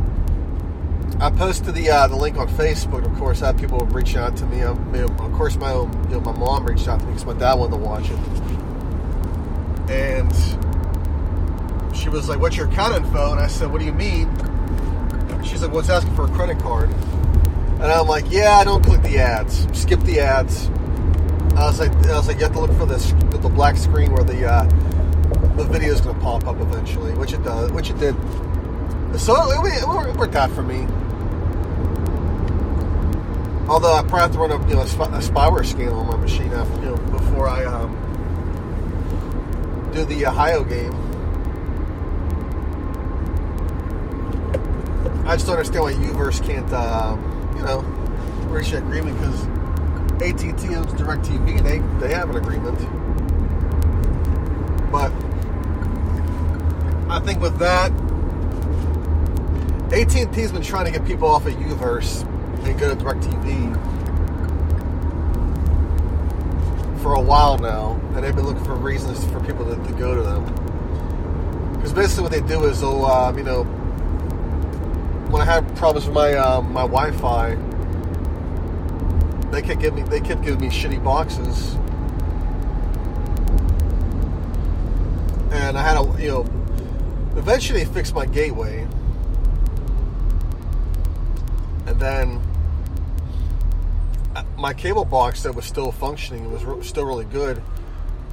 I 1.20 1.29
posted 1.32 1.75
the 1.75 1.89
uh, 1.89 2.08
the 2.08 2.15
link 2.15 2.38
on 2.38 2.48
Facebook. 2.50 3.05
Of 3.05 3.17
course, 3.17 3.41
I 3.41 3.48
had 3.48 3.58
people 3.58 3.79
reaching 3.79 4.17
out 4.17 4.36
to 4.38 4.46
me. 4.46 4.63
Um, 4.63 4.94
you 4.94 5.01
know, 5.01 5.13
of 5.25 5.34
course, 5.34 5.55
my 5.55 5.72
own, 5.72 5.91
you 6.10 6.15
know, 6.15 6.22
my 6.22 6.34
mom 6.34 6.65
reached 6.65 6.88
out 6.88 7.00
to 7.00 7.05
me 7.05 7.13
because 7.13 7.25
my 7.25 7.34
dad 7.34 7.53
wanted 7.55 7.77
to 7.77 7.84
watch 7.84 8.10
it, 8.10 8.20
and 9.89 10.64
she 11.96 12.10
was 12.10 12.30
like, 12.30 12.40
"What's 12.40 12.58
your 12.58 12.68
account 12.68 12.96
info?" 12.96 13.32
And 13.32 13.40
I 13.40 13.48
said, 13.48 13.72
"What 13.72 13.80
do 13.80 13.86
you 13.86 13.94
mean?" 13.94 14.30
She's 15.44 15.62
like, 15.62 15.72
"Well, 15.72 15.90
asking 15.90 16.16
for 16.16 16.25
a 16.25 16.30
credit 16.30 16.60
card." 16.60 16.90
And 17.80 17.84
I'm 17.84 18.08
like, 18.08 18.25
"Yeah, 18.30 18.58
I 18.58 18.64
don't 18.64 18.84
click 18.84 19.02
the 19.02 19.18
ads. 19.18 19.68
Skip 19.80 20.00
the 20.02 20.20
ads." 20.20 20.70
I 21.56 21.66
was 21.66 21.80
like, 21.80 21.92
"I 22.08 22.18
was 22.18 22.28
like, 22.28 22.38
you 22.38 22.44
have 22.44 22.54
to 22.54 22.60
look 22.60 22.78
for 22.78 22.86
this 22.86 23.12
the 23.30 23.50
black 23.50 23.78
screen 23.78 24.12
where 24.12 24.24
the 24.24 24.46
uh, 24.46 24.64
the 25.56 25.64
video 25.64 25.94
is 25.94 26.02
going 26.02 26.16
to 26.16 26.22
pop 26.22 26.46
up 26.48 26.60
eventually," 26.60 27.14
which 27.14 27.34
it 27.34 27.44
does, 27.44 27.72
which 27.72 27.90
it 27.90 28.00
did. 28.00 28.16
So 29.18 29.36
it, 29.52 30.18
worked 30.18 30.36
out 30.36 30.52
for 30.52 30.64
me. 30.64 30.88
Although 33.68 33.94
I 33.94 34.02
probably 34.02 34.20
have 34.20 34.32
to 34.34 34.40
run 34.40 34.52
a, 34.52 34.68
you 34.68 34.75
know, 34.75 34.82
a, 34.82 34.86
spyware 34.86 35.66
scan 35.66 35.90
on 35.90 36.06
my 36.08 36.18
machine 36.18 36.52
after, 36.54 36.75
you 36.82 36.88
know, 36.88 36.98
before 37.18 37.48
I 37.48 37.66
um, 37.66 37.96
do 39.92 40.06
the 40.06 40.28
Ohio 40.28 40.64
game. 40.64 41.05
I 45.25 45.36
just 45.36 45.48
don't 45.48 45.58
understand 45.58 45.84
why 45.84 45.94
UVerse 45.94 46.46
can't, 46.46 46.72
uh, 46.72 47.17
you 47.55 47.63
know, 47.63 47.79
reach 48.48 48.72
an 48.74 48.86
agreement 48.86 49.17
because 49.17 49.41
AT&T 50.22 50.75
owns 50.75 50.94
DirecTV 50.94 51.58
and 51.58 51.65
they, 51.65 51.79
they 52.08 52.13
have 52.13 52.29
an 52.29 52.36
agreement. 52.36 52.77
But 54.91 55.12
I 57.12 57.20
think 57.22 57.41
with 57.41 57.58
that, 57.58 57.91
AT&T's 59.91 60.51
been 60.51 60.62
trying 60.62 60.86
to 60.86 60.91
get 60.91 61.03
people 61.08 61.27
off 61.27 61.48
of 61.48 61.53
UVerse 61.53 62.22
and 62.63 62.79
go 62.79 62.94
to 62.94 63.03
DirecTV 63.03 63.82
for 67.01 67.15
a 67.15 67.22
while 67.22 67.58
now, 67.58 68.00
and 68.13 68.24
they've 68.24 68.36
been 68.36 68.46
looking 68.46 68.63
for 68.63 68.75
reasons 68.75 69.25
for 69.32 69.39
people 69.39 69.65
to, 69.65 69.75
to 69.75 69.94
go 69.94 70.13
to 70.13 70.22
them. 70.22 70.44
Because 71.74 71.94
basically, 71.94 72.24
what 72.24 72.32
they 72.32 72.41
do 72.41 72.65
is 72.65 72.82
they'll, 72.82 73.05
um, 73.05 73.38
you 73.38 73.44
know, 73.44 73.63
when 75.36 75.46
I 75.46 75.54
had 75.54 75.75
problems 75.75 76.06
with 76.06 76.15
my 76.15 76.34
um, 76.36 76.72
my 76.72 76.84
Wi-Fi, 76.84 77.56
they 79.51 79.62
kept 79.62 79.82
giving 79.82 80.01
me 80.01 80.10
they 80.10 80.22
kept 80.22 80.42
giving 80.44 80.62
me 80.62 80.68
shitty 80.68 81.04
boxes, 81.04 81.74
and 85.51 85.77
I 85.77 85.84
had 85.84 85.98
a 85.98 86.22
you 86.22 86.30
know, 86.30 86.42
eventually 87.36 87.84
they 87.84 87.94
fixed 87.94 88.15
my 88.15 88.25
gateway, 88.25 88.88
and 91.86 92.00
then 92.00 92.42
my 94.58 94.74
cable 94.74 95.04
box 95.04 95.44
that 95.44 95.54
was 95.54 95.65
still 95.65 95.92
functioning 95.92 96.50
was 96.50 96.63
re- 96.63 96.82
still 96.82 97.04
really 97.04 97.25
good, 97.25 97.62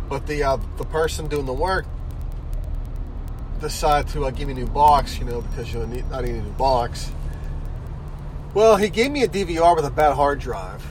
but 0.09 0.25
the 0.28 0.44
uh, 0.44 0.56
the 0.76 0.85
person 0.85 1.26
doing 1.26 1.47
the 1.47 1.52
work 1.52 1.85
decided 3.62 4.12
to 4.12 4.26
uh, 4.26 4.31
give 4.31 4.49
me 4.49 4.52
a 4.52 4.57
new 4.57 4.66
box, 4.66 5.19
you 5.19 5.25
know, 5.25 5.40
because 5.40 5.73
you 5.73 5.87
need, 5.87 6.04
I 6.12 6.21
need 6.21 6.35
a 6.35 6.42
new 6.42 6.50
box. 6.52 7.11
Well, 8.52 8.76
he 8.76 8.90
gave 8.90 9.11
me 9.11 9.23
a 9.23 9.28
DVR 9.28 9.75
with 9.75 9.87
a 9.87 9.90
bad 9.90 10.14
hard 10.14 10.38
drive, 10.38 10.85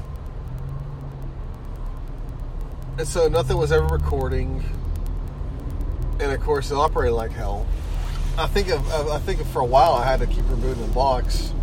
and 2.98 3.08
so 3.08 3.28
nothing 3.28 3.58
was 3.58 3.72
ever 3.72 3.86
recording, 3.86 4.64
and 6.20 6.32
of 6.32 6.42
course 6.42 6.72
it 6.72 6.76
operated 6.76 7.14
like 7.14 7.32
hell. 7.32 7.68
I 8.38 8.48
think 8.48 8.70
of, 8.70 8.92
I 9.10 9.20
think 9.20 9.46
for 9.48 9.60
a 9.60 9.66
while 9.66 9.92
I 9.92 10.06
had 10.06 10.22
to 10.22 10.26
keep 10.26 10.50
removing 10.50 10.82
the 10.88 10.94
box 10.94 11.54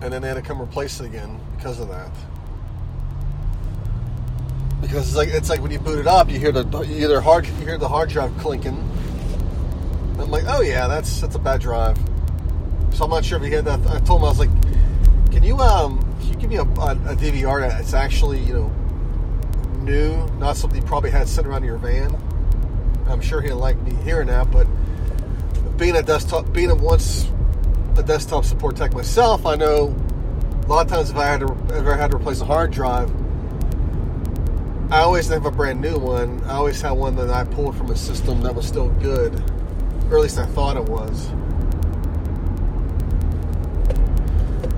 and 0.00 0.12
then 0.12 0.22
they 0.22 0.28
had 0.28 0.34
to 0.34 0.42
come 0.42 0.60
replace 0.60 1.00
it 1.00 1.06
again 1.06 1.40
because 1.56 1.80
of 1.80 1.88
that. 1.88 2.10
Because 4.80 5.08
it's 5.08 5.16
like 5.16 5.28
it's 5.28 5.50
like 5.50 5.60
when 5.60 5.70
you 5.70 5.78
boot 5.78 5.98
it 5.98 6.06
up, 6.06 6.30
you 6.30 6.38
hear 6.38 6.52
the 6.52 6.64
you 6.82 7.04
either 7.04 7.20
hard 7.20 7.46
you 7.46 7.52
hear 7.54 7.78
the 7.78 7.88
hard 7.88 8.10
drive 8.10 8.36
clinking. 8.38 8.76
I'm 10.18 10.30
like, 10.30 10.44
oh 10.46 10.60
yeah, 10.60 10.88
that's 10.88 11.20
that's 11.20 11.34
a 11.34 11.38
bad 11.38 11.60
drive. 11.60 11.98
So 12.92 13.04
I'm 13.04 13.10
not 13.10 13.24
sure 13.24 13.38
if 13.38 13.44
he 13.44 13.50
had 13.50 13.64
that. 13.64 13.80
I 13.86 14.00
told 14.00 14.20
him 14.20 14.26
I 14.26 14.28
was 14.28 14.38
like, 14.38 15.32
can 15.32 15.42
you 15.42 15.58
um 15.58 16.00
can 16.20 16.28
you 16.28 16.36
give 16.36 16.50
me 16.50 16.56
a, 16.56 16.62
a, 16.62 16.92
a 16.92 17.16
DVR 17.16 17.68
that's 17.68 17.94
actually 17.94 18.40
you 18.40 18.54
know 18.54 18.72
new, 19.88 20.26
not 20.38 20.56
something 20.56 20.80
you 20.80 20.86
probably 20.86 21.10
had 21.10 21.28
sitting 21.28 21.50
around 21.50 21.62
in 21.62 21.68
your 21.68 21.78
van. 21.78 22.16
I'm 23.08 23.20
sure 23.20 23.40
he 23.40 23.48
didn't 23.48 23.60
like 23.60 23.80
me 23.82 23.94
hearing 24.04 24.28
that, 24.28 24.50
but 24.50 24.66
being 25.78 25.96
a 25.96 26.02
desktop, 26.02 26.52
being 26.52 26.70
a 26.70 26.74
once 26.74 27.30
a 27.96 28.02
desktop 28.02 28.44
support 28.44 28.76
tech 28.76 28.92
myself, 28.92 29.46
I 29.46 29.56
know 29.56 29.94
a 30.64 30.66
lot 30.66 30.84
of 30.84 30.92
times 30.92 31.10
if 31.10 31.16
I 31.16 31.24
had 31.24 31.40
to 31.40 31.46
ever 31.72 31.96
had 31.96 32.10
to 32.10 32.16
replace 32.16 32.40
a 32.40 32.44
hard 32.44 32.70
drive, 32.70 33.10
I 34.90 35.00
always 35.00 35.28
have 35.28 35.44
a 35.44 35.50
brand 35.50 35.82
new 35.82 35.98
one. 35.98 36.42
I 36.44 36.54
always 36.54 36.80
had 36.80 36.92
one 36.92 37.14
that 37.16 37.28
I 37.28 37.44
pulled 37.44 37.76
from 37.76 37.90
a 37.90 37.96
system 37.96 38.40
that 38.40 38.54
was 38.54 38.66
still 38.66 38.88
good, 39.00 39.34
or 40.10 40.16
at 40.16 40.22
least 40.22 40.38
I 40.38 40.46
thought 40.46 40.78
it 40.78 40.84
was. 40.84 41.28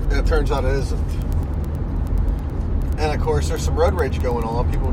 And 0.09 0.19
it 0.19 0.25
turns 0.25 0.51
out 0.51 0.65
it 0.65 0.75
isn't. 0.75 1.09
And 2.99 3.17
of 3.17 3.21
course, 3.21 3.47
there's 3.47 3.63
some 3.63 3.77
road 3.77 3.93
rage 3.93 4.21
going 4.21 4.43
on. 4.43 4.69
People 4.69 4.91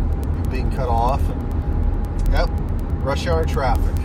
being 0.52 0.70
cut 0.70 0.88
off. 0.88 1.20
And, 1.28 2.28
yep, 2.30 2.48
rush 3.02 3.26
hour 3.26 3.44
traffic. 3.44 3.96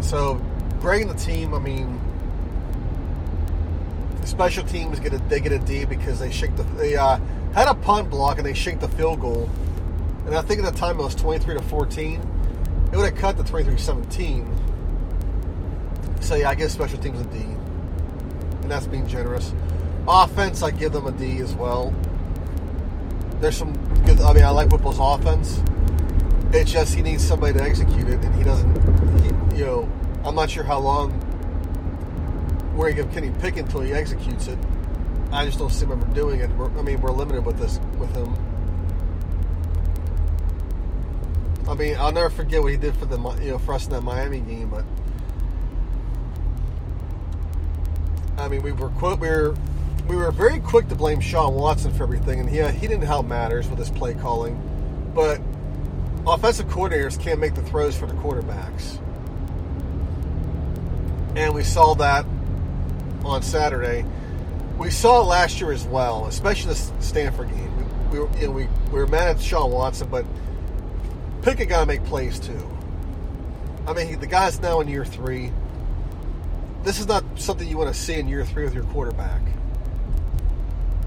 So, 0.00 0.40
breaking 0.80 1.08
the 1.08 1.14
team, 1.14 1.52
I 1.52 1.58
mean, 1.58 2.00
special 4.28 4.62
teams 4.64 5.00
get 5.00 5.12
a 5.14 5.18
they 5.28 5.40
get 5.40 5.52
a 5.52 5.58
D 5.58 5.84
because 5.84 6.20
they 6.20 6.30
shake 6.30 6.54
the 6.56 6.62
they 6.62 6.96
uh, 6.96 7.18
had 7.54 7.66
a 7.66 7.74
punt 7.74 8.10
block 8.10 8.36
and 8.36 8.46
they 8.46 8.54
shake 8.54 8.78
the 8.78 8.88
field 8.88 9.20
goal, 9.20 9.48
and 10.26 10.34
I 10.34 10.42
think 10.42 10.62
at 10.62 10.72
the 10.72 10.78
time 10.78 11.00
it 11.00 11.02
was 11.02 11.14
twenty 11.14 11.42
three 11.42 11.56
to 11.56 11.62
fourteen. 11.62 12.20
It 12.90 12.96
would 12.96 13.04
have 13.04 13.16
cut 13.18 13.36
to 13.36 13.42
23-17. 13.42 14.46
So 16.22 16.36
yeah, 16.36 16.48
I 16.48 16.54
give 16.54 16.72
special 16.72 16.98
teams 16.98 17.20
a 17.20 17.24
D, 17.24 17.36
and 17.40 18.70
that's 18.70 18.86
being 18.86 19.06
generous. 19.06 19.52
Offense, 20.06 20.62
I 20.62 20.70
give 20.70 20.92
them 20.92 21.06
a 21.06 21.12
D 21.12 21.38
as 21.40 21.54
well. 21.54 21.94
There's 23.40 23.58
some 23.58 23.74
good. 24.04 24.20
I 24.20 24.32
mean, 24.32 24.44
I 24.44 24.48
like 24.48 24.70
Whipple's 24.70 24.98
offense. 24.98 25.60
It's 26.52 26.72
just 26.72 26.94
he 26.94 27.02
needs 27.02 27.22
somebody 27.22 27.58
to 27.58 27.62
execute 27.62 28.08
it, 28.08 28.24
and 28.24 28.34
he 28.34 28.42
doesn't. 28.42 28.74
He, 29.20 29.58
you 29.58 29.66
know, 29.66 29.88
I'm 30.24 30.34
not 30.34 30.48
sure 30.48 30.64
how 30.64 30.78
long 30.78 31.12
where 32.78 32.92
he 32.92 33.02
can 33.02 33.24
he 33.24 33.30
pick 33.40 33.56
until 33.56 33.80
he 33.80 33.92
executes 33.92 34.46
it. 34.46 34.56
I 35.32 35.44
just 35.44 35.58
don't 35.58 35.68
see 35.68 35.84
him 35.84 35.92
ever 35.92 36.06
doing 36.14 36.38
it. 36.38 36.48
We're, 36.50 36.70
I 36.78 36.82
mean, 36.82 37.00
we're 37.00 37.10
limited 37.10 37.44
with 37.44 37.58
this 37.58 37.80
with 37.98 38.14
him. 38.14 38.32
I 41.68 41.74
mean, 41.74 41.96
I'll 41.98 42.12
never 42.12 42.30
forget 42.30 42.62
what 42.62 42.70
he 42.70 42.78
did 42.78 42.96
for 42.96 43.04
the 43.04 43.18
you 43.42 43.50
know 43.50 43.58
for 43.58 43.74
us 43.74 43.86
in 43.86 43.92
that 43.92 44.02
Miami 44.02 44.38
game, 44.38 44.70
but 44.70 44.84
I 48.40 48.46
mean, 48.46 48.62
we 48.62 48.70
were 48.70 48.90
quote 48.90 49.18
we 49.18 49.28
were 49.28 49.56
we 50.06 50.14
were 50.14 50.30
very 50.30 50.60
quick 50.60 50.88
to 50.88 50.94
blame 50.94 51.18
Shawn 51.20 51.54
Watson 51.54 51.92
for 51.92 52.04
everything, 52.04 52.38
and 52.38 52.48
he 52.48 52.60
uh, 52.60 52.68
he 52.68 52.86
didn't 52.86 53.06
help 53.06 53.26
matters 53.26 53.68
with 53.68 53.80
his 53.80 53.90
play 53.90 54.14
calling, 54.14 54.56
but 55.16 55.40
offensive 56.28 56.66
coordinators 56.66 57.20
can't 57.20 57.40
make 57.40 57.56
the 57.56 57.62
throws 57.62 57.98
for 57.98 58.06
the 58.06 58.14
quarterbacks 58.14 59.00
and 61.38 61.54
we 61.54 61.62
saw 61.62 61.94
that 61.94 62.26
on 63.24 63.42
Saturday. 63.42 64.04
We 64.78 64.90
saw 64.90 65.22
last 65.22 65.60
year 65.60 65.72
as 65.72 65.84
well, 65.84 66.26
especially 66.26 66.74
the 66.74 67.02
Stanford 67.02 67.50
game. 67.50 68.10
We, 68.10 68.18
we 68.18 68.24
were, 68.24 68.38
you 68.38 68.46
know, 68.46 68.50
we, 68.52 68.68
we 68.92 68.98
were 68.98 69.06
mad 69.06 69.36
at 69.36 69.40
Shawn 69.40 69.70
Watson, 69.70 70.08
but 70.08 70.24
Pickett 71.42 71.68
got 71.68 71.80
to 71.80 71.86
make 71.86 72.04
plays 72.04 72.38
too. 72.38 72.68
I 73.86 73.92
mean, 73.92 74.20
the 74.20 74.26
guy's 74.26 74.60
now 74.60 74.80
in 74.80 74.88
year 74.88 75.04
three. 75.04 75.52
This 76.84 77.00
is 77.00 77.08
not 77.08 77.24
something 77.36 77.66
you 77.66 77.76
want 77.76 77.92
to 77.92 77.98
see 77.98 78.14
in 78.14 78.28
year 78.28 78.44
three 78.44 78.64
with 78.64 78.74
your 78.74 78.84
quarterback. 78.84 79.40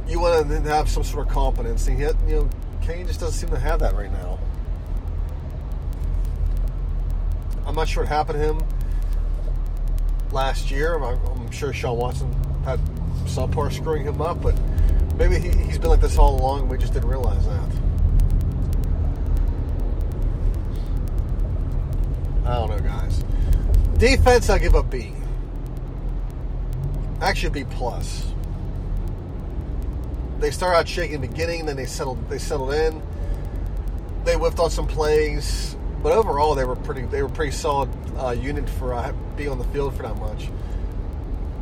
You 0.07 0.19
want 0.19 0.49
to 0.49 0.61
have 0.63 0.89
some 0.89 1.03
sort 1.03 1.27
of 1.27 1.33
confidence. 1.33 1.87
And 1.87 1.97
yet, 1.97 2.15
you 2.27 2.35
know, 2.35 2.49
Kane 2.81 3.07
just 3.07 3.19
doesn't 3.19 3.39
seem 3.39 3.49
to 3.51 3.59
have 3.59 3.79
that 3.79 3.95
right 3.95 4.11
now. 4.11 4.39
I'm 7.65 7.75
not 7.75 7.87
sure 7.87 8.03
what 8.03 8.09
happened 8.09 8.39
to 8.39 8.45
him 8.45 8.63
last 10.33 10.71
year. 10.71 10.95
I'm, 10.97 11.51
sure 11.51 11.73
Shawn 11.73 11.97
Watson 11.97 12.33
had 12.63 12.79
some 13.27 13.51
part 13.51 13.73
screwing 13.73 14.03
him 14.03 14.21
up, 14.21 14.41
but 14.41 14.57
maybe 15.17 15.37
he, 15.37 15.49
has 15.49 15.77
been 15.77 15.89
like 15.89 16.01
this 16.01 16.17
all 16.17 16.39
along 16.39 16.69
we 16.69 16.77
just 16.77 16.93
didn't 16.93 17.09
realize 17.09 17.45
that. 17.45 17.69
I 22.45 22.55
don't 22.55 22.69
know, 22.69 22.79
guys. 22.79 23.23
Defense, 23.97 24.49
I 24.49 24.57
give 24.57 24.75
a 24.75 24.83
B. 24.83 25.13
Actually, 27.21 27.63
B 27.63 27.69
plus. 27.69 28.31
They 30.39 30.49
started 30.49 30.79
out 30.79 30.87
shaking 30.87 31.15
in 31.15 31.21
the 31.21 31.27
beginning, 31.27 31.65
then 31.67 31.75
they 31.75 31.85
settled. 31.85 32.27
They 32.27 32.39
settled 32.39 32.73
in. 32.73 33.01
They 34.23 34.33
whiffed 34.33 34.59
on 34.59 34.71
some 34.71 34.87
plays. 34.87 35.77
But 36.01 36.13
overall, 36.13 36.55
they 36.55 36.65
were 36.65 36.75
pretty. 36.75 37.03
They 37.03 37.21
were 37.21 37.29
pretty 37.29 37.51
solid 37.51 37.89
uh, 38.17 38.31
unit 38.31 38.69
for 38.69 38.93
uh, 38.93 39.13
being 39.35 39.49
on 39.49 39.57
the 39.57 39.65
field 39.65 39.95
for 39.95 40.03
that 40.03 40.17
much. 40.17 40.49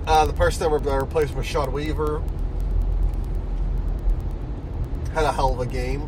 Uh, 0.07 0.25
the 0.25 0.33
person 0.33 0.59
that 0.61 0.69
were 0.69 0.99
replaced 0.99 1.35
was 1.35 1.45
Sean 1.45 1.71
Weaver. 1.71 2.21
Had 5.13 5.25
a 5.25 5.31
hell 5.31 5.53
of 5.53 5.59
a 5.59 5.65
game. 5.65 6.07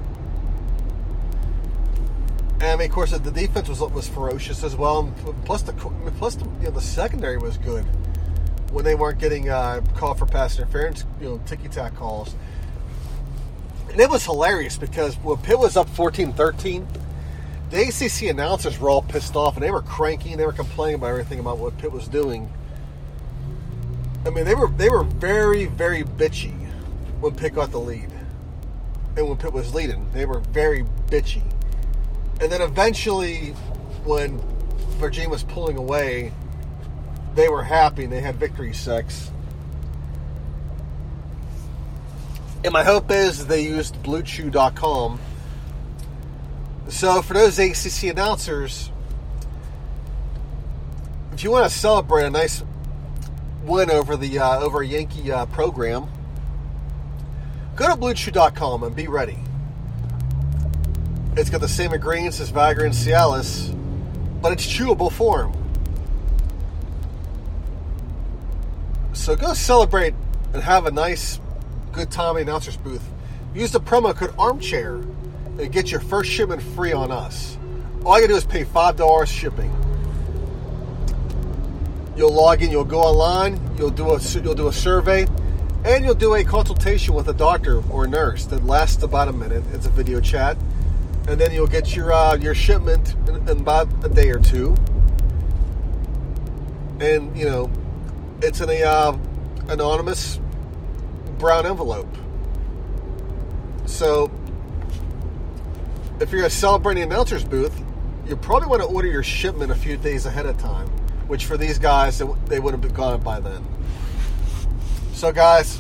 And 2.56 2.64
I 2.64 2.76
mean, 2.76 2.90
of 2.90 2.94
course, 2.94 3.12
the 3.12 3.32
defense 3.32 3.68
was 3.68 3.80
was 3.80 4.08
ferocious 4.08 4.64
as 4.64 4.76
well. 4.76 5.12
Plus, 5.46 5.64
the 5.64 5.74
plus 5.74 6.36
the, 6.36 6.46
you 6.46 6.66
know, 6.66 6.72
the 6.72 6.82
secondary 6.82 7.38
was 7.38 7.58
good 7.58 7.84
when 8.72 8.86
they 8.86 8.96
weren't 8.96 9.20
getting 9.20 9.50
uh, 9.50 9.82
called 9.96 10.20
for 10.20 10.26
pass 10.26 10.58
interference. 10.58 11.06
You 11.20 11.30
know, 11.30 11.42
ticky 11.46 11.70
tack 11.70 11.96
calls. 11.96 12.36
And 13.92 14.00
it 14.00 14.10
was 14.10 14.24
hilarious 14.24 14.78
because 14.78 15.16
when 15.18 15.38
Pitt 15.38 15.60
was 15.60 15.76
up 15.76 15.90
14-13, 15.90 16.86
the 17.72 17.88
ACC 17.88 18.30
announcers 18.30 18.78
were 18.78 18.90
all 18.90 19.02
pissed 19.02 19.36
off 19.36 19.56
and 19.56 19.64
they 19.64 19.72
were 19.72 19.82
cranky 19.82 20.32
and 20.32 20.40
they 20.40 20.46
were 20.46 20.52
complaining 20.52 20.96
about 20.96 21.08
everything 21.08 21.40
about 21.40 21.58
what 21.58 21.78
Pitt 21.78 21.92
was 21.92 22.08
doing. 22.08 22.52
I 24.26 24.30
mean, 24.30 24.46
they 24.46 24.56
were 24.56 24.68
they 24.68 24.90
were 24.90 25.04
very 25.04 25.66
very 25.66 26.04
bitchy 26.04 26.54
when 27.22 27.36
Pitt 27.36 27.56
got 27.56 27.72
the 27.72 27.80
lead, 27.80 28.12
and 29.16 29.28
when 29.28 29.38
Pitt 29.38 29.54
was 29.54 29.74
leading, 29.74 30.06
they 30.12 30.26
were 30.26 30.40
very 30.40 30.84
bitchy. 31.08 31.44
And 32.42 32.52
then 32.52 32.62
eventually, 32.62 33.52
when 34.04 34.40
Virginia 34.98 35.30
was 35.30 35.44
pulling 35.44 35.78
away, 35.78 36.34
they 37.36 37.48
were 37.48 37.64
happy 37.64 38.04
and 38.04 38.12
they 38.12 38.22
had 38.22 38.36
victory 38.36 38.74
sex. 38.74 39.32
And 42.64 42.74
my 42.74 42.84
hope 42.84 43.10
is 43.12 43.48
they 43.48 43.62
used 43.62 43.96
BlueChew.com. 44.04 45.20
So 46.92 47.22
for 47.22 47.34
those 47.34 47.58
ACC 47.58 48.12
announcers, 48.12 48.92
if 51.32 51.42
you 51.42 51.50
want 51.50 51.72
to 51.72 51.76
celebrate 51.76 52.26
a 52.26 52.30
nice 52.30 52.64
win 53.64 53.90
over 53.90 54.18
the 54.18 54.38
uh, 54.38 54.60
over 54.60 54.82
a 54.82 54.86
Yankee 54.86 55.32
uh, 55.32 55.46
program, 55.48 56.10
go 57.78 57.88
to 57.88 58.00
BlueChew.com 58.00 58.84
and 58.84 58.94
be 58.96 59.08
ready. 59.08 59.40
It's 61.38 61.50
got 61.50 61.62
the 61.62 61.70
same 61.70 61.94
ingredients 61.94 62.42
as 62.42 62.52
Viagra 62.52 62.84
and 62.84 62.94
Cialis, 62.94 63.74
but 64.42 64.52
it's 64.52 64.68
chewable 64.68 65.12
form. 65.12 65.54
So 69.14 69.38
go 69.38 69.54
celebrate 69.54 70.14
and 70.54 70.62
have 70.62 70.86
a 70.86 70.92
nice, 70.92 71.40
good 71.94 72.12
time 72.12 72.36
announcer's 72.36 72.76
booth. 72.76 73.10
Use 73.56 73.72
the 73.72 73.80
promo 73.80 74.14
code 74.14 74.36
Armchair 74.38 75.02
and 75.60 75.72
get 75.72 75.92
your 75.92 76.00
first 76.00 76.30
shipment 76.30 76.62
free 76.62 76.94
on 76.94 77.12
us. 77.12 77.58
All 78.06 78.20
you 78.20 78.28
do 78.28 78.36
is 78.36 78.46
pay 78.46 78.64
five 78.64 78.96
dollars 78.96 79.30
shipping. 79.30 79.72
You'll 82.16 82.34
log 82.34 82.62
in, 82.62 82.72
you'll 82.72 82.84
go 82.84 83.00
online, 83.02 83.60
you'll 83.78 83.90
do 83.90 84.12
a 84.12 84.20
you'll 84.20 84.56
do 84.56 84.68
a 84.68 84.74
survey, 84.74 85.28
and 85.86 86.04
you'll 86.04 86.14
do 86.14 86.36
a 86.36 86.44
consultation 86.44 87.14
with 87.14 87.30
a 87.30 87.34
doctor 87.34 87.82
or 87.90 88.06
a 88.06 88.08
nurse 88.08 88.46
that 88.46 88.66
lasts 88.66 89.04
about 89.04 89.28
a 89.28 89.34
minute. 89.34 89.64
It's 89.74 89.86
a 89.86 89.90
video 89.90 90.20
chat, 90.20 90.58
and 91.28 91.40
then 91.40 91.52
you'll 91.52 91.68
get 91.68 91.96
your 91.96 92.12
uh, 92.12 92.36
your 92.36 92.54
shipment 92.54 93.16
in, 93.28 93.36
in 93.48 93.60
about 93.60 93.88
a 94.04 94.10
day 94.10 94.30
or 94.30 94.40
two. 94.40 94.76
And 97.00 97.36
you 97.36 97.46
know, 97.46 97.72
it's 98.42 98.62
in 98.62 98.70
a 98.70 98.84
uh, 98.84 99.18
anonymous 99.68 100.40
brown 101.40 101.66
envelope. 101.66 102.08
So, 103.86 104.30
if 106.22 106.32
you're 106.32 106.46
a 106.46 106.50
celebrating 106.50 107.04
announcer's 107.04 107.44
booth, 107.44 107.84
you 108.28 108.36
probably 108.38 108.68
want 108.68 108.82
to 108.82 108.88
order 108.88 109.08
your 109.08 109.24
shipment 109.24 109.72
a 109.72 109.76
few 109.76 109.98
days 109.98 110.28
ahead 110.28 110.46
of 110.46 110.58
time. 110.58 110.88
Which 111.28 111.46
for 111.46 111.58
these 111.58 111.80
guys, 111.80 112.22
they 112.46 112.60
wouldn't 112.60 112.84
have 112.84 112.94
gone 112.94 113.22
by 113.22 113.40
then. 113.40 113.66
So, 115.14 115.32
guys, 115.32 115.80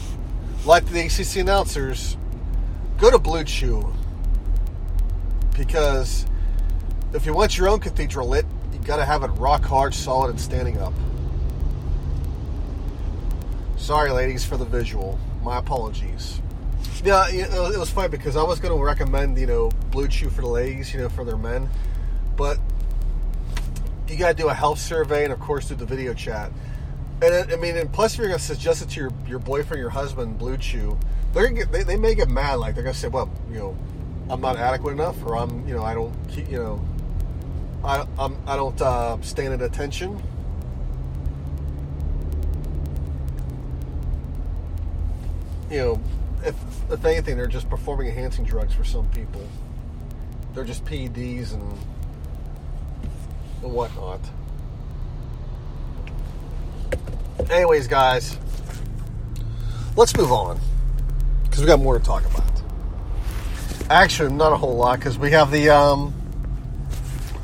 like 0.65 0.85
the 0.85 1.01
ACC 1.01 1.37
announcers, 1.37 2.17
go 2.97 3.11
to 3.11 3.19
Blue 3.19 3.43
Chew 3.43 3.93
because 5.55 6.25
if 7.13 7.25
you 7.25 7.33
want 7.33 7.57
your 7.57 7.67
own 7.69 7.79
cathedral 7.79 8.27
lit, 8.27 8.45
you 8.73 8.79
got 8.79 8.97
to 8.97 9.05
have 9.05 9.23
it 9.23 9.27
rock 9.31 9.63
hard, 9.63 9.93
solid, 9.93 10.29
and 10.31 10.39
standing 10.39 10.79
up. 10.79 10.93
Sorry, 13.77 14.11
ladies, 14.11 14.45
for 14.45 14.57
the 14.57 14.65
visual. 14.65 15.19
My 15.43 15.57
apologies. 15.57 16.41
Yeah, 17.03 17.27
it 17.29 17.79
was 17.79 17.89
funny 17.89 18.09
because 18.09 18.35
I 18.35 18.43
was 18.43 18.59
going 18.59 18.77
to 18.77 18.83
recommend, 18.83 19.37
you 19.39 19.47
know, 19.47 19.69
Blue 19.89 20.07
Chew 20.07 20.29
for 20.29 20.41
the 20.41 20.47
ladies, 20.47 20.93
you 20.93 20.99
know, 20.99 21.09
for 21.09 21.25
their 21.25 21.37
men, 21.37 21.67
but 22.37 22.59
you 24.07 24.17
got 24.17 24.29
to 24.29 24.33
do 24.35 24.49
a 24.49 24.53
health 24.53 24.77
survey 24.77 25.23
and, 25.23 25.33
of 25.33 25.39
course, 25.39 25.67
do 25.67 25.75
the 25.75 25.85
video 25.85 26.13
chat. 26.13 26.51
And 27.23 27.51
I 27.51 27.55
mean, 27.55 27.75
and 27.75 27.91
plus, 27.91 28.13
if 28.13 28.19
you're 28.19 28.27
going 28.27 28.37
to 28.37 28.45
suggest 28.45 28.83
it 28.83 28.89
to 28.89 28.99
your, 28.99 29.11
your 29.27 29.39
boyfriend, 29.39 29.81
your 29.81 29.89
husband, 29.89 30.37
Blue 30.37 30.57
Chew, 30.57 30.95
they're 31.33 31.47
get, 31.49 31.71
they, 31.71 31.81
they 31.81 31.97
may 31.97 32.13
get 32.13 32.29
mad. 32.29 32.55
Like 32.55 32.75
they're 32.75 32.83
going 32.83 32.93
to 32.93 32.99
say, 32.99 33.07
"Well, 33.07 33.31
you 33.49 33.57
know, 33.57 33.77
I'm 34.29 34.41
not 34.41 34.57
adequate 34.57 34.91
enough, 34.91 35.23
or 35.25 35.37
I'm, 35.37 35.67
you 35.67 35.73
know, 35.73 35.83
I 35.83 35.93
don't, 35.93 36.13
keep, 36.29 36.49
you 36.51 36.57
know, 36.57 36.85
I 37.83 38.05
I'm, 38.19 38.35
I 38.45 38.55
don't 38.55 38.79
uh, 38.81 39.19
stand 39.21 39.53
at 39.53 39.61
attention." 39.61 40.21
you 45.71 45.77
know, 45.77 46.01
if 46.45 46.55
if 46.91 47.05
anything, 47.05 47.37
they're 47.37 47.47
just 47.47 47.69
performing 47.69 48.07
enhancing 48.07 48.45
drugs 48.45 48.73
for 48.73 48.83
some 48.83 49.07
people. 49.09 49.41
They're 50.53 50.65
just 50.65 50.83
PEDs 50.85 51.53
and 51.53 51.61
whatnot. 53.61 54.19
Anyways, 57.49 57.87
guys, 57.87 58.37
let's 59.95 60.15
move 60.15 60.31
on 60.31 60.59
because 61.43 61.59
we 61.59 61.65
got 61.65 61.79
more 61.79 61.97
to 61.97 62.03
talk 62.03 62.25
about. 62.25 62.43
Actually, 63.89 64.33
not 64.33 64.53
a 64.53 64.57
whole 64.57 64.75
lot 64.75 64.99
because 64.99 65.17
we 65.17 65.31
have 65.31 65.51
the 65.51 65.69
um, 65.69 66.13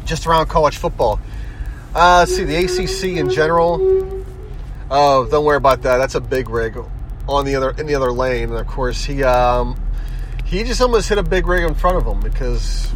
just 0.05 0.25
around 0.27 0.47
college 0.47 0.77
football. 0.77 1.19
Uh, 1.95 2.19
let's 2.19 2.35
see 2.35 2.43
the 2.43 2.55
ACC 2.55 3.17
in 3.17 3.29
general. 3.29 4.25
Oh, 4.89 5.27
don't 5.29 5.43
worry 5.45 5.57
about 5.57 5.81
that. 5.81 5.97
That's 5.97 6.15
a 6.15 6.21
big 6.21 6.49
rig 6.49 6.77
on 7.27 7.45
the 7.45 7.55
other 7.55 7.71
in 7.71 7.87
the 7.87 7.95
other 7.95 8.11
lane, 8.11 8.49
and 8.49 8.59
of 8.59 8.67
course 8.67 9.03
he 9.03 9.23
um, 9.23 9.79
he 10.45 10.63
just 10.63 10.81
almost 10.81 11.09
hit 11.09 11.17
a 11.17 11.23
big 11.23 11.47
rig 11.47 11.63
in 11.63 11.75
front 11.75 11.97
of 11.97 12.05
him 12.05 12.19
because 12.19 12.91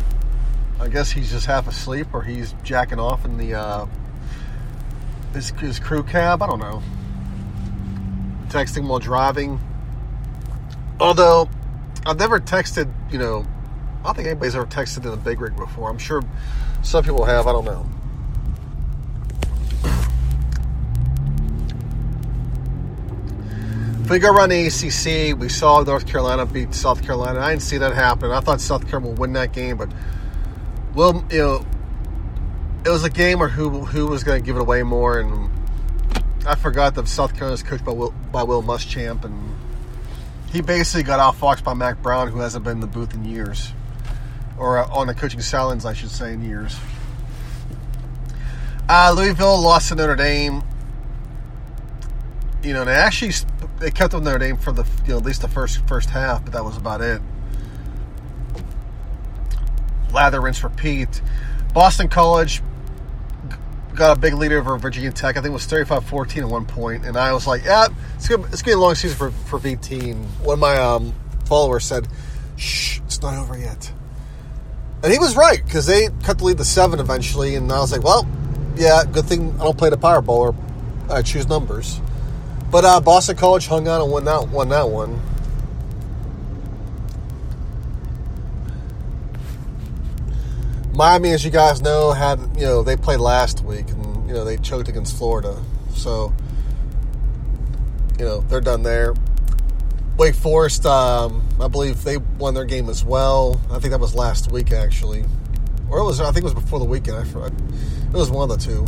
I 0.79 0.87
guess 0.87 1.11
he's 1.11 1.31
just 1.31 1.45
half 1.45 1.67
asleep 1.67 2.07
or 2.13 2.23
he's 2.23 2.55
jacking 2.63 2.99
off 2.99 3.25
in 3.25 3.37
the 3.37 3.53
uh, 3.53 3.85
his, 5.33 5.49
his 5.51 5.79
crew 5.79 6.03
cab. 6.03 6.41
I 6.41 6.47
don't 6.47 6.59
know. 6.59 6.81
Texting 8.47 8.87
while 8.87 8.99
driving. 8.99 9.59
Although 10.99 11.49
I've 12.05 12.19
never 12.19 12.39
texted, 12.39 12.91
you 13.11 13.19
know, 13.19 13.45
I 14.01 14.05
don't 14.05 14.15
think 14.15 14.27
anybody's 14.27 14.55
ever 14.55 14.65
texted 14.65 15.05
in 15.05 15.13
a 15.13 15.17
big 15.17 15.41
rig 15.41 15.55
before. 15.55 15.89
I'm 15.89 15.97
sure 15.97 16.21
some 16.81 17.03
people 17.03 17.25
have. 17.25 17.47
I 17.47 17.51
don't 17.51 17.65
know. 17.65 17.87
We 24.11 24.19
go 24.19 24.29
around 24.29 24.49
the 24.49 24.67
ACC, 24.67 25.39
we 25.39 25.47
saw 25.47 25.81
North 25.83 26.05
Carolina 26.05 26.45
beat 26.45 26.73
South 26.73 27.01
Carolina. 27.01 27.39
I 27.39 27.51
didn't 27.51 27.61
see 27.61 27.77
that 27.77 27.93
happen. 27.93 28.29
I 28.29 28.41
thought 28.41 28.59
South 28.59 28.85
Carolina 28.89 29.11
would 29.11 29.19
win 29.19 29.31
that 29.33 29.53
game, 29.53 29.77
but 29.77 29.89
well, 30.93 31.23
you 31.31 31.37
know, 31.37 31.65
it 32.85 32.89
was 32.89 33.05
a 33.05 33.09
game 33.09 33.39
where 33.39 33.47
who 33.47 33.69
who 33.85 34.07
was 34.07 34.25
going 34.25 34.41
to 34.41 34.45
give 34.45 34.57
it 34.57 34.61
away 34.61 34.83
more, 34.83 35.17
and 35.17 35.49
I 36.45 36.55
forgot 36.55 36.95
that 36.95 37.07
South 37.07 37.35
Carolina's 37.35 37.63
coached 37.63 37.85
by 37.85 37.93
Will, 37.93 38.13
by 38.33 38.43
Will 38.43 38.61
Muschamp, 38.61 39.23
and 39.23 39.55
he 40.51 40.61
basically 40.61 41.03
got 41.03 41.21
outfoxed 41.21 41.63
by 41.63 41.73
Mack 41.73 42.01
Brown, 42.01 42.27
who 42.27 42.39
hasn't 42.39 42.65
been 42.65 42.73
in 42.73 42.79
the 42.81 42.87
booth 42.87 43.13
in 43.13 43.23
years, 43.23 43.71
or 44.57 44.79
uh, 44.79 44.89
on 44.89 45.07
the 45.07 45.13
coaching 45.13 45.39
sidelines, 45.39 45.85
I 45.85 45.93
should 45.93 46.11
say, 46.11 46.33
in 46.33 46.43
years. 46.43 46.77
Uh, 48.89 49.13
Louisville 49.15 49.61
lost 49.61 49.87
to 49.87 49.95
Notre 49.95 50.17
Dame 50.17 50.63
you 52.63 52.73
know, 52.73 52.85
they 52.85 52.93
actually 52.93 53.33
they 53.79 53.91
kept 53.91 54.11
them 54.11 54.23
their 54.23 54.37
name 54.37 54.57
for 54.57 54.71
the 54.71 54.85
you 55.03 55.13
know 55.13 55.17
at 55.17 55.25
least 55.25 55.41
the 55.41 55.47
first 55.47 55.85
first 55.87 56.09
half, 56.09 56.43
but 56.43 56.53
that 56.53 56.63
was 56.63 56.77
about 56.77 57.01
it. 57.01 57.21
Lather, 60.13 60.41
rinse, 60.41 60.63
repeat. 60.63 61.21
Boston 61.73 62.09
College 62.09 62.61
got 63.95 64.17
a 64.17 64.19
big 64.19 64.33
lead 64.33 64.51
over 64.51 64.77
Virginia 64.77 65.11
Tech. 65.11 65.37
I 65.37 65.41
think 65.41 65.51
it 65.51 65.53
was 65.53 65.67
35-14 65.67 66.41
at 66.41 66.47
one 66.47 66.65
point, 66.65 67.05
and 67.05 67.17
I 67.17 67.33
was 67.33 67.47
like, 67.47 67.63
"Yeah, 67.63 67.87
it's 68.15 68.27
gonna, 68.27 68.47
be 68.47 68.71
a 68.71 68.77
long 68.77 68.95
season 68.95 69.17
for, 69.17 69.31
for 69.31 69.59
VT." 69.59 70.15
One 70.41 70.53
of 70.55 70.59
my 70.59 70.77
um, 70.77 71.13
followers 71.45 71.85
said, 71.85 72.07
"Shh, 72.57 72.99
it's 72.99 73.21
not 73.21 73.35
over 73.35 73.57
yet," 73.57 73.91
and 75.03 75.11
he 75.11 75.17
was 75.17 75.35
right 75.35 75.63
because 75.63 75.85
they 75.85 76.09
cut 76.23 76.39
the 76.39 76.45
lead 76.45 76.57
to 76.57 76.65
seven 76.65 76.99
eventually, 76.99 77.55
and 77.55 77.71
I 77.71 77.79
was 77.79 77.91
like, 77.91 78.03
"Well, 78.03 78.27
yeah, 78.75 79.03
good 79.09 79.25
thing 79.25 79.55
I 79.59 79.63
don't 79.63 79.77
play 79.77 79.89
the 79.89 79.97
Powerball 79.97 80.29
or 80.29 80.55
I 81.09 81.21
choose 81.21 81.47
numbers." 81.47 81.99
But 82.71 82.85
uh, 82.85 83.01
Boston 83.01 83.35
College 83.35 83.67
hung 83.67 83.87
on 83.89 84.01
and 84.01 84.09
won 84.09 84.23
that, 84.25 84.47
won 84.47 84.69
that 84.69 84.89
one. 84.89 85.21
Miami, 90.93 91.31
as 91.31 91.43
you 91.43 91.51
guys 91.51 91.81
know, 91.81 92.11
had 92.11 92.39
you 92.55 92.65
know 92.65 92.81
they 92.81 92.95
played 92.95 93.19
last 93.19 93.63
week 93.63 93.89
and 93.89 94.27
you 94.27 94.33
know 94.33 94.45
they 94.45 94.55
choked 94.57 94.87
against 94.87 95.17
Florida, 95.17 95.61
so 95.93 96.33
you 98.17 98.25
know 98.25 98.41
they're 98.41 98.61
done 98.61 98.83
there. 98.83 99.15
Wake 100.17 100.35
Forest, 100.35 100.85
um, 100.85 101.43
I 101.59 101.67
believe 101.67 102.03
they 102.03 102.17
won 102.17 102.53
their 102.53 102.65
game 102.65 102.89
as 102.89 103.03
well. 103.03 103.59
I 103.71 103.79
think 103.79 103.91
that 103.91 103.99
was 103.99 104.13
last 104.13 104.51
week 104.51 104.71
actually, 104.71 105.25
or 105.89 105.99
it 105.99 106.03
was 106.03 106.21
I 106.21 106.25
think 106.25 106.39
it 106.39 106.43
was 106.43 106.53
before 106.53 106.79
the 106.79 106.85
weekend. 106.85 107.17
It 107.17 108.13
was 108.13 108.29
one 108.29 108.49
of 108.49 108.59
the 108.59 108.65
two. 108.65 108.85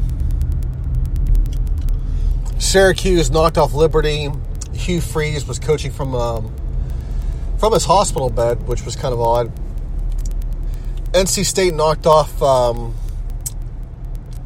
Syracuse 2.63 3.29
knocked 3.29 3.57
off 3.57 3.73
Liberty. 3.73 4.29
Hugh 4.73 5.01
Freeze 5.01 5.45
was 5.45 5.59
coaching 5.59 5.91
from 5.91 6.15
um, 6.15 6.55
from 7.59 7.73
his 7.73 7.85
hospital 7.85 8.29
bed, 8.29 8.67
which 8.67 8.83
was 8.83 8.95
kind 8.95 9.13
of 9.13 9.19
odd. 9.19 9.51
NC 11.11 11.45
State 11.45 11.73
knocked 11.73 12.07
off 12.07 12.41
um, 12.41 12.95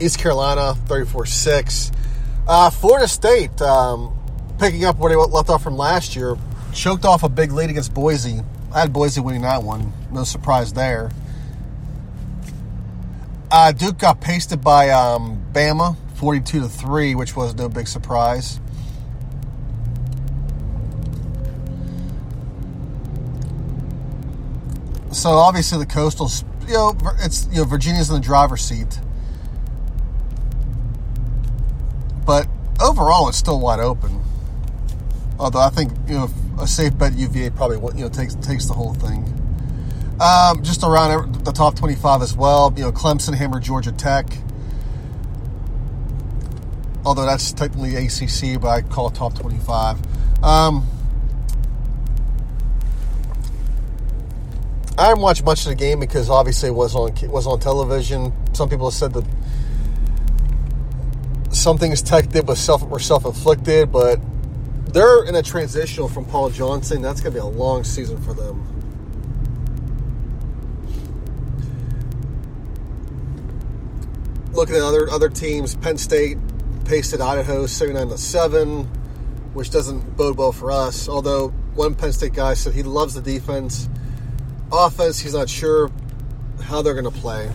East 0.01 0.19
Carolina 0.19 0.73
34 0.87 1.25
6. 1.27 1.91
Uh, 2.47 2.69
Florida 2.69 3.07
State, 3.07 3.61
um, 3.61 4.17
picking 4.59 4.83
up 4.83 4.97
where 4.97 5.09
they 5.09 5.15
left 5.15 5.49
off 5.49 5.63
from 5.63 5.77
last 5.77 6.15
year, 6.15 6.35
choked 6.73 7.05
off 7.05 7.23
a 7.23 7.29
big 7.29 7.51
lead 7.51 7.69
against 7.69 7.93
Boise. 7.93 8.41
I 8.73 8.81
had 8.81 8.91
Boise 8.91 9.21
winning 9.21 9.43
that 9.43 9.63
one. 9.63 9.93
No 10.11 10.23
surprise 10.23 10.73
there. 10.73 11.11
Uh, 13.51 13.71
Duke 13.71 13.99
got 13.99 14.19
pasted 14.19 14.61
by 14.61 14.89
um, 14.89 15.45
Bama, 15.53 15.95
forty-two 16.17 16.61
to 16.61 16.67
three, 16.67 17.15
which 17.15 17.35
was 17.35 17.55
no 17.55 17.69
big 17.69 17.87
surprise. 17.87 18.59
So 25.11 25.29
obviously 25.31 25.79
the 25.79 25.85
Coastal's, 25.85 26.43
you 26.67 26.73
know, 26.73 26.95
it's 27.19 27.47
you 27.51 27.57
know 27.57 27.63
Virginia's 27.63 28.09
in 28.09 28.15
the 28.15 28.21
driver's 28.21 28.61
seat, 28.61 28.99
but 32.25 32.47
overall 32.81 33.27
it's 33.29 33.37
still 33.37 33.59
wide 33.59 33.79
open. 33.79 34.21
Although 35.39 35.61
I 35.61 35.69
think 35.69 35.93
you 36.07 36.15
know 36.15 36.29
a 36.59 36.67
safe 36.67 36.97
bet 36.97 37.13
UVA 37.13 37.51
probably 37.51 37.77
you 37.97 38.05
know 38.05 38.09
takes 38.09 38.35
takes 38.35 38.65
the 38.65 38.73
whole 38.73 38.93
thing. 38.93 39.33
Um, 40.19 40.63
just 40.63 40.83
around 40.83 41.45
the 41.45 41.51
top 41.51 41.75
25 41.75 42.23
as 42.23 42.35
well. 42.35 42.73
You 42.75 42.83
know, 42.83 42.91
Clemson 42.91 43.35
hammered 43.35 43.61
Georgia 43.63 43.91
Tech. 43.91 44.25
Although 47.07 47.25
that's 47.25 47.53
technically 47.53 47.95
ACC, 47.95 48.59
but 48.59 48.67
I 48.67 48.81
call 48.81 49.07
it 49.07 49.15
top 49.15 49.33
25. 49.33 49.97
Um, 50.43 50.85
I 54.97 55.07
didn't 55.07 55.21
watch 55.21 55.41
much 55.41 55.61
of 55.61 55.69
the 55.69 55.75
game 55.75 56.01
because 56.01 56.29
obviously 56.29 56.67
it 56.67 56.73
was 56.73 56.95
on 56.95 57.15
was 57.29 57.47
on 57.47 57.61
television. 57.61 58.33
Some 58.51 58.67
people 58.67 58.87
have 58.87 58.93
said 58.93 59.13
that 59.13 59.23
some 61.55 61.77
things 61.77 62.01
Tech 62.01 62.27
did 62.27 62.45
was 62.45 62.59
self 62.59 62.83
were 62.83 62.99
self 62.99 63.23
inflicted, 63.23 63.89
but 63.89 64.19
they're 64.87 65.23
in 65.23 65.35
a 65.35 65.41
transitional 65.41 66.09
from 66.09 66.25
Paul 66.25 66.49
Johnson. 66.49 67.01
That's 67.01 67.21
going 67.21 67.33
to 67.33 67.39
be 67.39 67.41
a 67.41 67.45
long 67.45 67.85
season 67.85 68.21
for 68.21 68.33
them. 68.33 68.65
Looking 74.51 74.75
at 74.75 74.81
other 74.81 75.09
other 75.09 75.29
teams, 75.29 75.73
Penn 75.73 75.97
State 75.97 76.37
pasted 76.87 77.19
Idaho 77.19 77.65
79 77.65 78.09
to 78.09 78.17
7, 78.17 78.85
which 79.53 79.69
doesn't 79.69 80.15
bode 80.15 80.37
well 80.37 80.53
for 80.53 80.71
us. 80.71 81.09
Although 81.09 81.49
one 81.75 81.95
Penn 81.95 82.13
State 82.13 82.33
guy 82.33 82.53
said 82.53 82.73
he 82.73 82.83
loves 82.83 83.13
the 83.13 83.21
defense 83.21 83.89
offense, 84.71 85.19
he's 85.19 85.33
not 85.33 85.49
sure 85.49 85.91
how 86.63 86.81
they're 86.81 86.93
going 86.93 87.05
to 87.05 87.19
play. 87.19 87.51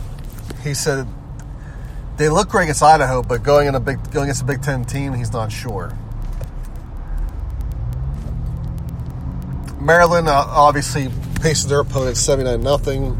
He 0.62 0.74
said 0.74 1.06
they 2.18 2.28
look 2.28 2.50
great 2.50 2.64
against 2.64 2.82
Idaho, 2.82 3.22
but 3.22 3.42
going 3.42 3.68
in 3.68 3.74
a 3.74 3.80
big 3.80 3.98
going 4.12 4.24
against 4.24 4.42
a 4.42 4.44
Big 4.44 4.62
Ten 4.62 4.84
team, 4.84 5.14
he's 5.14 5.32
not 5.32 5.50
sure. 5.50 5.96
Maryland 9.80 10.28
uh, 10.28 10.44
obviously 10.48 11.08
pasted 11.40 11.70
their 11.70 11.80
opponent 11.80 12.16
seventy 12.16 12.48
nine 12.48 12.60
nothing, 12.60 13.16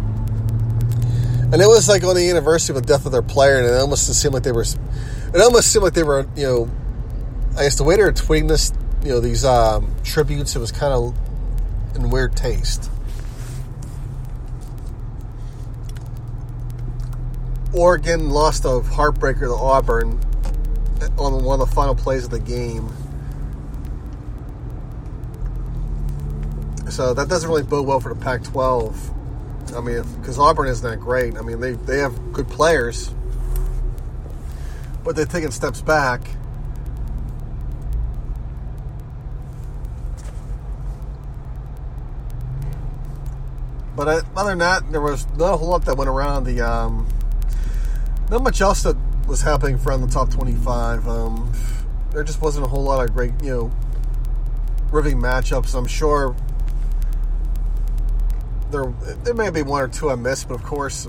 and 1.53 1.61
it 1.61 1.67
was 1.67 1.87
like 1.87 2.03
on 2.03 2.17
the 2.17 2.31
anniversary 2.31 2.75
of 2.75 2.83
the 2.83 2.89
death 2.89 3.05
of 3.05 3.13
their 3.13 3.23
player, 3.23 3.59
and 3.59 3.67
it 3.67 3.75
almost 3.75 4.07
seemed 4.21 4.33
like 4.33 4.43
they 4.43 4.53
were. 4.53 4.63
It 4.63 5.41
almost 5.41 5.71
seemed 5.71 5.83
like 5.83 5.93
they 5.93 6.03
were, 6.03 6.27
you 6.35 6.45
know, 6.45 6.71
I 7.57 7.65
guess 7.65 7.77
the 7.77 7.85
way 7.85 7.97
they 7.97 8.03
were 8.03 8.13
tweeting 8.13 8.49
this, 8.49 8.73
you 9.03 9.11
know, 9.11 9.21
these 9.21 9.45
um, 9.45 9.95
tributes, 10.03 10.57
it 10.57 10.59
was 10.59 10.73
kind 10.73 10.95
of 10.95 11.15
in 11.95 12.09
weird 12.09 12.35
taste. 12.35 12.91
Oregon 17.75 18.31
lost 18.31 18.65
a 18.65 18.81
heartbreaker 18.81 19.41
to 19.41 19.55
Auburn 19.55 20.21
on 21.19 21.45
one 21.45 21.61
of 21.61 21.69
the 21.69 21.75
final 21.75 21.95
plays 21.95 22.25
of 22.25 22.31
the 22.31 22.39
game. 22.39 22.91
So 26.91 27.13
that 27.13 27.29
doesn't 27.29 27.49
really 27.49 27.63
bode 27.63 27.87
well 27.87 28.01
for 28.01 28.13
the 28.13 28.21
Pac 28.21 28.43
12. 28.45 29.12
I 29.75 29.81
mean, 29.81 30.03
because 30.21 30.39
Auburn 30.39 30.69
isn't 30.69 30.89
that 30.89 30.99
great. 30.99 31.37
I 31.37 31.43
mean, 31.43 31.61
they, 31.61 31.73
they 31.73 31.99
have 31.99 32.33
good 32.33 32.49
players, 32.49 33.15
but 35.05 35.17
they're 35.17 35.25
taking 35.25 35.51
steps 35.51 35.81
back. 35.81 36.21
But 43.95 44.25
other 44.37 44.51
than 44.51 44.59
that, 44.59 44.91
there 44.91 45.01
was 45.01 45.27
not 45.37 45.55
a 45.55 45.57
whole 45.57 45.69
lot 45.69 45.85
that 45.85 45.97
went 45.97 46.09
around 46.09 46.45
the 46.45 46.61
um, 46.61 47.07
not 48.31 48.43
much 48.43 48.61
else 48.61 48.83
that 48.83 48.97
was 49.27 49.43
happening 49.43 49.79
from 49.79 50.01
the 50.01 50.07
top 50.07 50.31
25. 50.31 51.07
Um, 51.07 51.53
there 52.11 52.25
just 52.25 52.41
wasn't 52.41 52.65
a 52.65 52.69
whole 52.69 52.83
lot 52.83 53.05
of 53.05 53.15
great, 53.15 53.33
you 53.43 53.51
know, 53.51 53.73
riveting 54.91 55.19
matchups. 55.19 55.75
I'm 55.75 55.87
sure 55.87 56.35
there 58.73 58.93
there 59.23 59.35
may 59.35 59.51
be 59.51 59.63
one 59.63 59.83
or 59.83 59.89
two 59.89 60.11
I 60.11 60.17
missed, 60.17 60.49
but 60.49 60.55
of 60.55 60.65
course, 60.65 61.09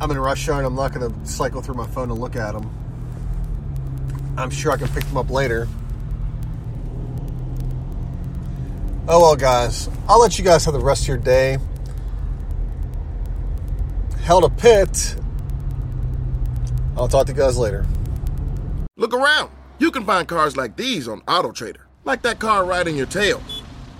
I'm 0.00 0.10
in 0.10 0.16
a 0.16 0.20
rush 0.20 0.48
hour 0.48 0.58
and 0.58 0.66
I'm 0.66 0.74
not 0.74 0.92
going 0.92 1.10
to 1.10 1.26
cycle 1.26 1.62
through 1.62 1.76
my 1.76 1.86
phone 1.86 2.08
to 2.08 2.14
look 2.14 2.36
at 2.36 2.52
them. 2.52 2.70
I'm 4.36 4.50
sure 4.50 4.72
I 4.72 4.76
can 4.76 4.88
pick 4.88 5.04
them 5.04 5.16
up 5.16 5.30
later. 5.30 5.66
Oh 9.08 9.20
well, 9.20 9.36
guys, 9.36 9.88
I'll 10.08 10.20
let 10.20 10.38
you 10.38 10.44
guys 10.44 10.66
have 10.66 10.74
the 10.74 10.80
rest 10.80 11.02
of 11.02 11.08
your 11.08 11.16
day. 11.16 11.58
Held 14.22 14.44
a 14.44 14.50
pit 14.50 15.16
I'll 17.00 17.08
talk 17.08 17.26
to 17.26 17.32
you 17.32 17.38
guys 17.38 17.56
later. 17.56 17.86
Look 18.96 19.14
around. 19.14 19.50
You 19.78 19.90
can 19.90 20.04
find 20.04 20.28
cars 20.28 20.54
like 20.54 20.76
these 20.76 21.08
on 21.08 21.22
AutoTrader, 21.22 21.78
like 22.04 22.20
that 22.22 22.38
car 22.38 22.62
riding 22.66 22.94
your 22.94 23.06
tail. 23.06 23.42